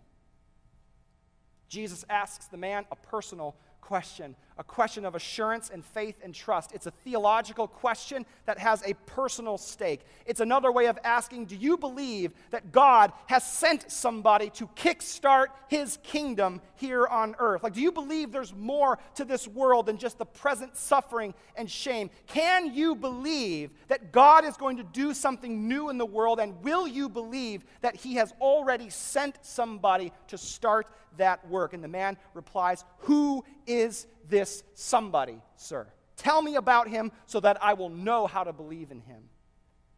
Jesus 1.69 2.03
asks 2.09 2.47
the 2.47 2.57
man 2.57 2.87
a 2.91 2.97
personal 2.97 3.57
question, 3.83 4.35
a 4.57 4.65
question 4.65 5.05
of 5.05 5.15
assurance 5.15 5.71
and 5.71 5.85
faith 5.85 6.17
and 6.23 6.35
trust. 6.35 6.73
It's 6.73 6.87
a 6.87 6.91
theological 6.91 7.67
question 7.67 8.25
that 8.47 8.59
has 8.59 8.83
a 8.85 8.95
personal 9.07 9.59
stake. 9.59 10.03
It's 10.27 10.41
another 10.41 10.71
way 10.71 10.87
of 10.87 10.99
asking 11.03 11.47
Do 11.47 11.57
you 11.57 11.77
believe 11.77 12.33
that 12.51 12.71
God 12.71 13.13
has 13.27 13.45
sent 13.45 13.91
somebody 13.91 14.51
to 14.51 14.69
kickstart 14.69 15.47
his 15.69 15.99
kingdom 16.03 16.61
here 16.77 17.07
on 17.07 17.35
earth? 17.39 17.65
Like, 17.65 17.73
do 17.73 17.81
you 17.81 17.91
believe 17.91 18.31
there's 18.31 18.55
more 18.55 18.99
to 19.17 19.25
this 19.25 19.49
world 19.49 19.87
than 19.87 19.99
just 19.99 20.19
the 20.19 20.27
present 20.27 20.77
suffering 20.77 21.35
and 21.57 21.69
shame? 21.69 22.11
Can 22.29 22.73
you 22.75 22.95
believe 22.95 23.73
that 23.89 24.13
God 24.13 24.45
is 24.45 24.57
going 24.57 24.77
to 24.77 24.85
do 24.85 25.15
something 25.15 25.67
new 25.67 25.91
in 25.91 25.99
the 25.99 26.07
world? 26.07 26.39
And 26.39 26.63
will 26.63 26.87
you 26.87 27.09
believe 27.09 27.65
that 27.81 27.97
he 27.97 28.15
has 28.15 28.33
already 28.41 28.89
sent 28.89 29.39
somebody 29.43 30.13
to 30.29 30.39
start 30.39 30.87
that 31.17 31.49
work? 31.49 31.73
And 31.73 31.83
the 31.83 31.89
man 31.89 32.17
replies, 32.35 32.85
Who 32.99 33.45
is 33.67 34.07
this 34.29 34.63
somebody, 34.75 35.41
sir? 35.57 35.87
Tell 36.17 36.43
me 36.43 36.57
about 36.57 36.89
him 36.89 37.13
so 37.27 37.41
that 37.41 37.63
I 37.63 37.75
will 37.75 37.89
know 37.89 38.27
how 38.27 38.45
to 38.45 38.53
believe 38.53 38.91
in 38.91 39.01
him. 39.01 39.23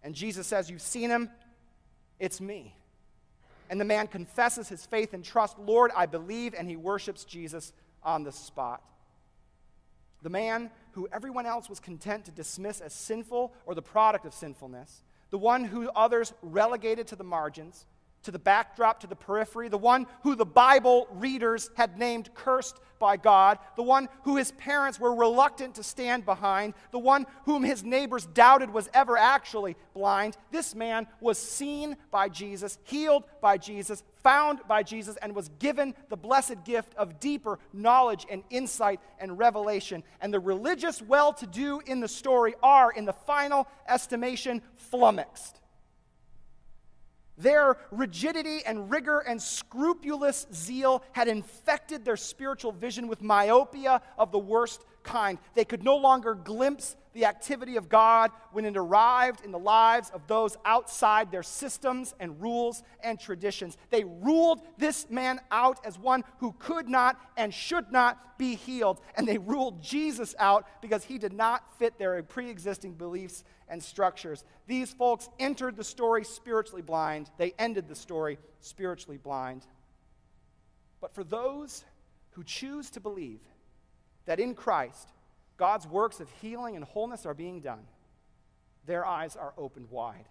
And 0.02 0.14
Jesus 0.14 0.46
says, 0.46 0.70
You've 0.70 0.82
seen 0.82 1.10
him, 1.10 1.30
it's 2.18 2.40
me. 2.40 2.74
And 3.68 3.80
the 3.80 3.84
man 3.84 4.06
confesses 4.06 4.68
his 4.68 4.86
faith 4.86 5.12
and 5.12 5.24
trust. 5.24 5.58
Lord, 5.58 5.90
I 5.96 6.06
believe, 6.06 6.54
and 6.56 6.68
he 6.68 6.76
worships 6.76 7.24
Jesus 7.24 7.72
on 8.02 8.22
the 8.22 8.32
spot. 8.32 8.82
The 10.22 10.30
man 10.30 10.70
who 10.92 11.08
everyone 11.12 11.46
else 11.46 11.68
was 11.68 11.80
content 11.80 12.24
to 12.24 12.30
dismiss 12.30 12.80
as 12.80 12.92
sinful 12.94 13.52
or 13.66 13.74
the 13.74 13.82
product 13.82 14.24
of 14.24 14.32
sinfulness, 14.32 15.02
the 15.30 15.38
one 15.38 15.64
who 15.64 15.90
others 15.90 16.32
relegated 16.42 17.08
to 17.08 17.16
the 17.16 17.24
margins, 17.24 17.84
to 18.26 18.32
the 18.32 18.38
backdrop, 18.40 18.98
to 19.00 19.06
the 19.06 19.14
periphery, 19.14 19.68
the 19.68 19.78
one 19.78 20.04
who 20.24 20.34
the 20.34 20.44
Bible 20.44 21.06
readers 21.12 21.70
had 21.76 21.96
named 21.96 22.28
cursed 22.34 22.80
by 22.98 23.16
God, 23.16 23.58
the 23.76 23.84
one 23.84 24.08
who 24.24 24.36
his 24.36 24.50
parents 24.52 24.98
were 24.98 25.14
reluctant 25.14 25.76
to 25.76 25.84
stand 25.84 26.24
behind, 26.24 26.74
the 26.90 26.98
one 26.98 27.26
whom 27.44 27.62
his 27.62 27.84
neighbors 27.84 28.26
doubted 28.26 28.70
was 28.70 28.88
ever 28.92 29.16
actually 29.16 29.76
blind. 29.94 30.36
This 30.50 30.74
man 30.74 31.06
was 31.20 31.38
seen 31.38 31.96
by 32.10 32.28
Jesus, 32.28 32.78
healed 32.82 33.22
by 33.40 33.58
Jesus, 33.58 34.02
found 34.24 34.58
by 34.66 34.82
Jesus, 34.82 35.16
and 35.22 35.32
was 35.32 35.48
given 35.60 35.94
the 36.08 36.16
blessed 36.16 36.64
gift 36.64 36.96
of 36.96 37.20
deeper 37.20 37.60
knowledge 37.72 38.26
and 38.28 38.42
insight 38.50 38.98
and 39.20 39.38
revelation. 39.38 40.02
And 40.20 40.34
the 40.34 40.40
religious 40.40 41.00
well 41.00 41.32
to 41.34 41.46
do 41.46 41.80
in 41.86 42.00
the 42.00 42.08
story 42.08 42.54
are, 42.60 42.90
in 42.90 43.04
the 43.04 43.12
final 43.12 43.68
estimation, 43.88 44.62
flummoxed. 44.74 45.60
Their 47.38 47.76
rigidity 47.90 48.64
and 48.64 48.90
rigor 48.90 49.18
and 49.18 49.40
scrupulous 49.40 50.46
zeal 50.52 51.02
had 51.12 51.28
infected 51.28 52.04
their 52.04 52.16
spiritual 52.16 52.72
vision 52.72 53.08
with 53.08 53.20
myopia 53.20 54.00
of 54.16 54.32
the 54.32 54.38
worst 54.38 54.84
kind. 55.02 55.38
They 55.54 55.64
could 55.64 55.82
no 55.82 55.96
longer 55.96 56.34
glimpse 56.34 56.96
the 57.16 57.24
activity 57.24 57.76
of 57.76 57.88
God 57.88 58.30
when 58.52 58.66
it 58.66 58.76
arrived 58.76 59.42
in 59.42 59.50
the 59.50 59.58
lives 59.58 60.10
of 60.10 60.26
those 60.26 60.56
outside 60.66 61.32
their 61.32 61.42
systems 61.42 62.14
and 62.20 62.40
rules 62.40 62.82
and 63.02 63.18
traditions. 63.18 63.78
They 63.88 64.04
ruled 64.04 64.60
this 64.76 65.08
man 65.08 65.40
out 65.50 65.84
as 65.84 65.98
one 65.98 66.24
who 66.38 66.54
could 66.58 66.88
not 66.88 67.18
and 67.38 67.52
should 67.52 67.90
not 67.90 68.38
be 68.38 68.54
healed. 68.54 69.00
And 69.16 69.26
they 69.26 69.38
ruled 69.38 69.82
Jesus 69.82 70.34
out 70.38 70.66
because 70.82 71.04
he 71.04 71.16
did 71.16 71.32
not 71.32 71.78
fit 71.78 71.98
their 71.98 72.22
pre 72.22 72.50
existing 72.50 72.92
beliefs 72.92 73.44
and 73.66 73.82
structures. 73.82 74.44
These 74.66 74.92
folks 74.92 75.30
entered 75.38 75.76
the 75.76 75.84
story 75.84 76.22
spiritually 76.22 76.82
blind, 76.82 77.30
they 77.38 77.54
ended 77.58 77.88
the 77.88 77.96
story 77.96 78.38
spiritually 78.60 79.18
blind. 79.18 79.66
But 81.00 81.14
for 81.14 81.24
those 81.24 81.82
who 82.32 82.44
choose 82.44 82.90
to 82.90 83.00
believe 83.00 83.40
that 84.26 84.38
in 84.38 84.54
Christ, 84.54 85.08
God's 85.56 85.86
works 85.86 86.20
of 86.20 86.28
healing 86.40 86.76
and 86.76 86.84
wholeness 86.84 87.26
are 87.26 87.34
being 87.34 87.60
done, 87.60 87.86
their 88.86 89.04
eyes 89.04 89.36
are 89.36 89.52
opened 89.56 89.90
wide. 89.90 90.26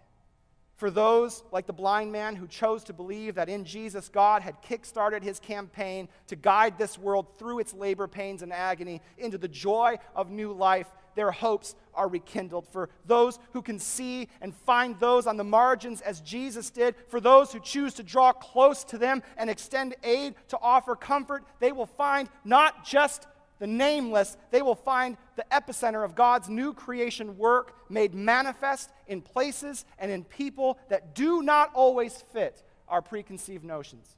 For 0.78 0.92
those, 0.92 1.42
like 1.54 1.68
the 1.68 1.74
blind 1.74 2.12
man 2.12 2.36
who 2.36 2.48
chose 2.48 2.84
to 2.86 2.94
believe 2.94 3.36
that 3.36 3.48
in 3.48 3.64
Jesus 3.64 4.10
God 4.10 4.42
had 4.42 4.62
kickstarted 4.62 5.24
his 5.24 5.40
campaign 5.40 6.10
to 6.28 6.36
guide 6.36 6.78
this 6.78 6.98
world 6.98 7.28
through 7.40 7.60
its 7.60 7.74
labor 7.74 8.08
pains 8.08 8.42
and 8.42 8.52
agony 8.52 9.02
into 9.18 9.38
the 9.38 9.48
joy 9.48 9.98
of 10.16 10.30
new 10.30 10.52
life, 10.52 10.88
their 11.16 11.32
hopes 11.32 11.76
are 11.94 12.10
rekindled. 12.10 12.68
For 12.68 12.90
those 13.06 13.40
who 13.54 13.62
can 13.62 13.80
see 13.80 14.28
and 14.42 14.54
find 14.54 15.00
those 15.00 15.28
on 15.28 15.38
the 15.38 15.46
margins 15.46 16.02
as 16.02 16.20
Jesus 16.20 16.70
did, 16.70 16.96
for 17.08 17.22
those 17.22 17.54
who 17.54 17.62
choose 17.62 17.94
to 17.94 18.04
draw 18.04 18.34
close 18.34 18.84
to 18.86 18.98
them 18.98 19.24
and 19.38 19.50
extend 19.50 19.96
aid 20.04 20.36
to 20.50 20.60
offer 20.62 20.98
comfort, 20.98 21.46
they 21.62 21.72
will 21.72 21.86
find 21.86 22.28
not 22.44 22.86
just 22.86 23.28
the 23.60 23.68
nameless, 23.68 24.38
they 24.52 24.62
will 24.62 24.76
find 24.76 25.18
the 25.36 25.46
epicenter 25.52 26.04
of 26.04 26.16
God's 26.16 26.50
new 26.50 26.74
creation 26.74 27.38
work 27.38 27.76
made 27.90 28.14
manifest 28.14 28.92
in 29.08 29.22
places 29.22 29.86
and 29.98 30.12
in 30.12 30.24
people 30.24 30.78
that 30.90 31.16
do 31.16 31.42
not 31.42 31.72
always 31.74 32.24
fit 32.34 32.64
our 32.88 33.02
preconceived 33.02 33.64
notions. 33.64 34.18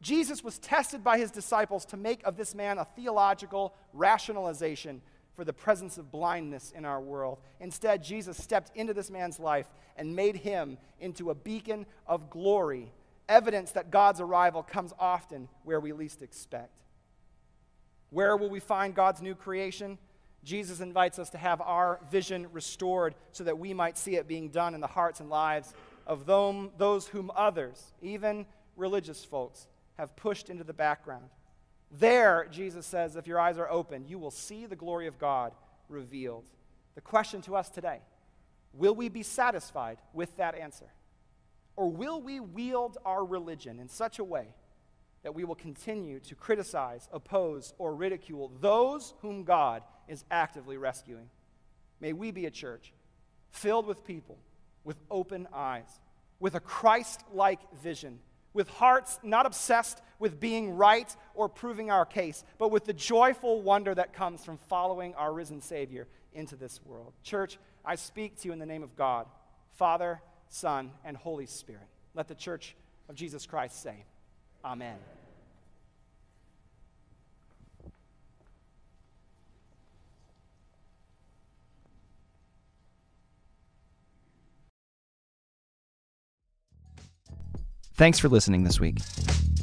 Jesus 0.00 0.44
was 0.44 0.58
tested 0.58 1.02
by 1.02 1.18
his 1.18 1.30
disciples 1.30 1.84
to 1.86 1.96
make 1.96 2.22
of 2.24 2.36
this 2.36 2.54
man 2.54 2.78
a 2.78 2.84
theological 2.84 3.74
rationalization 3.92 5.00
for 5.34 5.44
the 5.44 5.52
presence 5.52 5.98
of 5.98 6.12
blindness 6.12 6.72
in 6.76 6.84
our 6.84 7.00
world. 7.00 7.38
Instead, 7.60 8.02
Jesus 8.02 8.36
stepped 8.36 8.70
into 8.76 8.94
this 8.94 9.10
man's 9.10 9.40
life 9.40 9.66
and 9.96 10.14
made 10.14 10.36
him 10.36 10.78
into 11.00 11.30
a 11.30 11.34
beacon 11.34 11.86
of 12.06 12.30
glory, 12.30 12.92
evidence 13.28 13.72
that 13.72 13.90
God's 13.90 14.20
arrival 14.20 14.62
comes 14.62 14.92
often 14.98 15.48
where 15.64 15.80
we 15.80 15.92
least 15.92 16.22
expect. 16.22 16.83
Where 18.14 18.36
will 18.36 18.48
we 18.48 18.60
find 18.60 18.94
God's 18.94 19.20
new 19.20 19.34
creation? 19.34 19.98
Jesus 20.44 20.78
invites 20.78 21.18
us 21.18 21.30
to 21.30 21.38
have 21.38 21.60
our 21.60 21.98
vision 22.12 22.46
restored 22.52 23.16
so 23.32 23.42
that 23.42 23.58
we 23.58 23.74
might 23.74 23.98
see 23.98 24.14
it 24.14 24.28
being 24.28 24.50
done 24.50 24.72
in 24.72 24.80
the 24.80 24.86
hearts 24.86 25.18
and 25.18 25.28
lives 25.28 25.74
of 26.06 26.24
those 26.24 27.08
whom 27.08 27.32
others, 27.34 27.92
even 28.00 28.46
religious 28.76 29.24
folks, 29.24 29.66
have 29.98 30.14
pushed 30.14 30.48
into 30.48 30.62
the 30.62 30.72
background. 30.72 31.24
There, 31.90 32.46
Jesus 32.52 32.86
says, 32.86 33.16
if 33.16 33.26
your 33.26 33.40
eyes 33.40 33.58
are 33.58 33.68
open, 33.68 34.04
you 34.06 34.20
will 34.20 34.30
see 34.30 34.66
the 34.66 34.76
glory 34.76 35.08
of 35.08 35.18
God 35.18 35.52
revealed. 35.88 36.44
The 36.94 37.00
question 37.00 37.42
to 37.42 37.56
us 37.56 37.68
today 37.68 37.98
will 38.72 38.94
we 38.94 39.08
be 39.08 39.24
satisfied 39.24 39.98
with 40.12 40.36
that 40.36 40.54
answer? 40.54 40.92
Or 41.74 41.90
will 41.90 42.22
we 42.22 42.38
wield 42.38 42.96
our 43.04 43.24
religion 43.24 43.80
in 43.80 43.88
such 43.88 44.20
a 44.20 44.24
way 44.24 44.54
that 45.24 45.34
we 45.34 45.42
will 45.42 45.56
continue 45.56 46.20
to 46.20 46.36
criticize, 46.36 47.08
oppose, 47.12 47.74
or 47.78 47.94
ridicule 47.94 48.52
those 48.60 49.14
whom 49.20 49.42
God 49.42 49.82
is 50.06 50.24
actively 50.30 50.76
rescuing? 50.76 51.28
May 52.00 52.12
we 52.12 52.30
be 52.30 52.46
a 52.46 52.50
church 52.50 52.92
filled 53.50 53.86
with 53.86 54.04
people 54.04 54.38
with 54.84 55.00
open 55.10 55.48
eyes, 55.52 56.00
with 56.38 56.54
a 56.54 56.60
Christ 56.60 57.22
like 57.32 57.60
vision 57.82 58.20
with 58.54 58.68
hearts 58.68 59.18
not 59.22 59.44
obsessed 59.44 60.00
with 60.18 60.40
being 60.40 60.76
right 60.76 61.14
or 61.34 61.48
proving 61.48 61.90
our 61.90 62.06
case, 62.06 62.44
but 62.56 62.70
with 62.70 62.84
the 62.84 62.92
joyful 62.92 63.60
wonder 63.60 63.94
that 63.94 64.14
comes 64.14 64.44
from 64.44 64.56
following 64.56 65.12
our 65.16 65.34
risen 65.34 65.60
Savior 65.60 66.06
into 66.32 66.56
this 66.56 66.80
world. 66.86 67.12
Church, 67.22 67.58
I 67.84 67.96
speak 67.96 68.40
to 68.40 68.48
you 68.48 68.52
in 68.52 68.60
the 68.60 68.66
name 68.66 68.82
of 68.82 68.96
God, 68.96 69.26
Father, 69.72 70.22
Son, 70.48 70.92
and 71.04 71.16
Holy 71.16 71.46
Spirit. 71.46 71.88
Let 72.14 72.28
the 72.28 72.34
church 72.34 72.76
of 73.08 73.16
Jesus 73.16 73.44
Christ 73.44 73.82
say, 73.82 74.04
Amen. 74.64 74.96
Thanks 87.96 88.18
for 88.18 88.28
listening 88.28 88.64
this 88.64 88.80
week. 88.80 88.98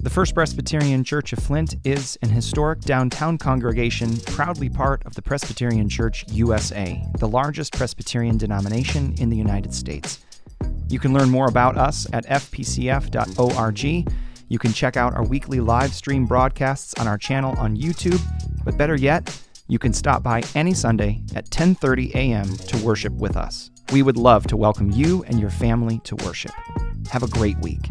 The 0.02 0.10
First 0.10 0.34
Presbyterian 0.34 1.04
Church 1.04 1.34
of 1.34 1.40
Flint 1.40 1.76
is 1.84 2.18
an 2.22 2.30
historic 2.30 2.80
downtown 2.82 3.38
congregation 3.38 4.18
proudly 4.22 4.70
part 4.70 5.06
of 5.06 5.16
the 5.16 5.22
Presbyterian 5.22 5.90
Church 5.90 6.24
USA, 6.30 7.04
the 7.20 7.28
largest 7.28 7.74
Presbyterian 7.74 8.38
denomination 8.38 9.14
in 9.20 9.30
the 9.30 9.36
United 9.36 9.74
States. 9.74 10.20
You 10.88 10.98
can 10.98 11.12
learn 11.14 11.30
more 11.30 11.48
about 11.48 11.78
us 11.78 12.08
at 12.14 12.26
fpcf.org. 12.26 14.08
You 14.52 14.60
can 14.60 14.74
check 14.74 14.98
out 14.98 15.14
our 15.14 15.24
weekly 15.24 15.62
live 15.62 15.94
stream 15.94 16.26
broadcasts 16.26 16.94
on 17.00 17.08
our 17.08 17.18
channel 17.18 17.58
on 17.58 17.78
YouTube, 17.78 18.22
but 18.66 18.78
better 18.78 18.96
yet, 18.96 19.42
you 19.70 19.80
can 19.80 19.94
stop 19.94 20.24
by 20.24 20.44
any 20.56 20.74
Sunday 20.74 21.24
at 21.34 21.50
10:30 21.52 22.14
a.m. 22.16 22.58
to 22.58 22.78
worship 22.86 23.14
with 23.14 23.38
us. 23.38 23.72
We 23.94 24.04
would 24.04 24.18
love 24.18 24.48
to 24.48 24.58
welcome 24.58 24.92
you 24.92 25.24
and 25.28 25.40
your 25.40 25.52
family 25.52 26.02
to 26.04 26.18
worship. 26.18 26.52
Have 27.12 27.24
a 27.24 27.30
great 27.30 27.60
week. 27.60 27.88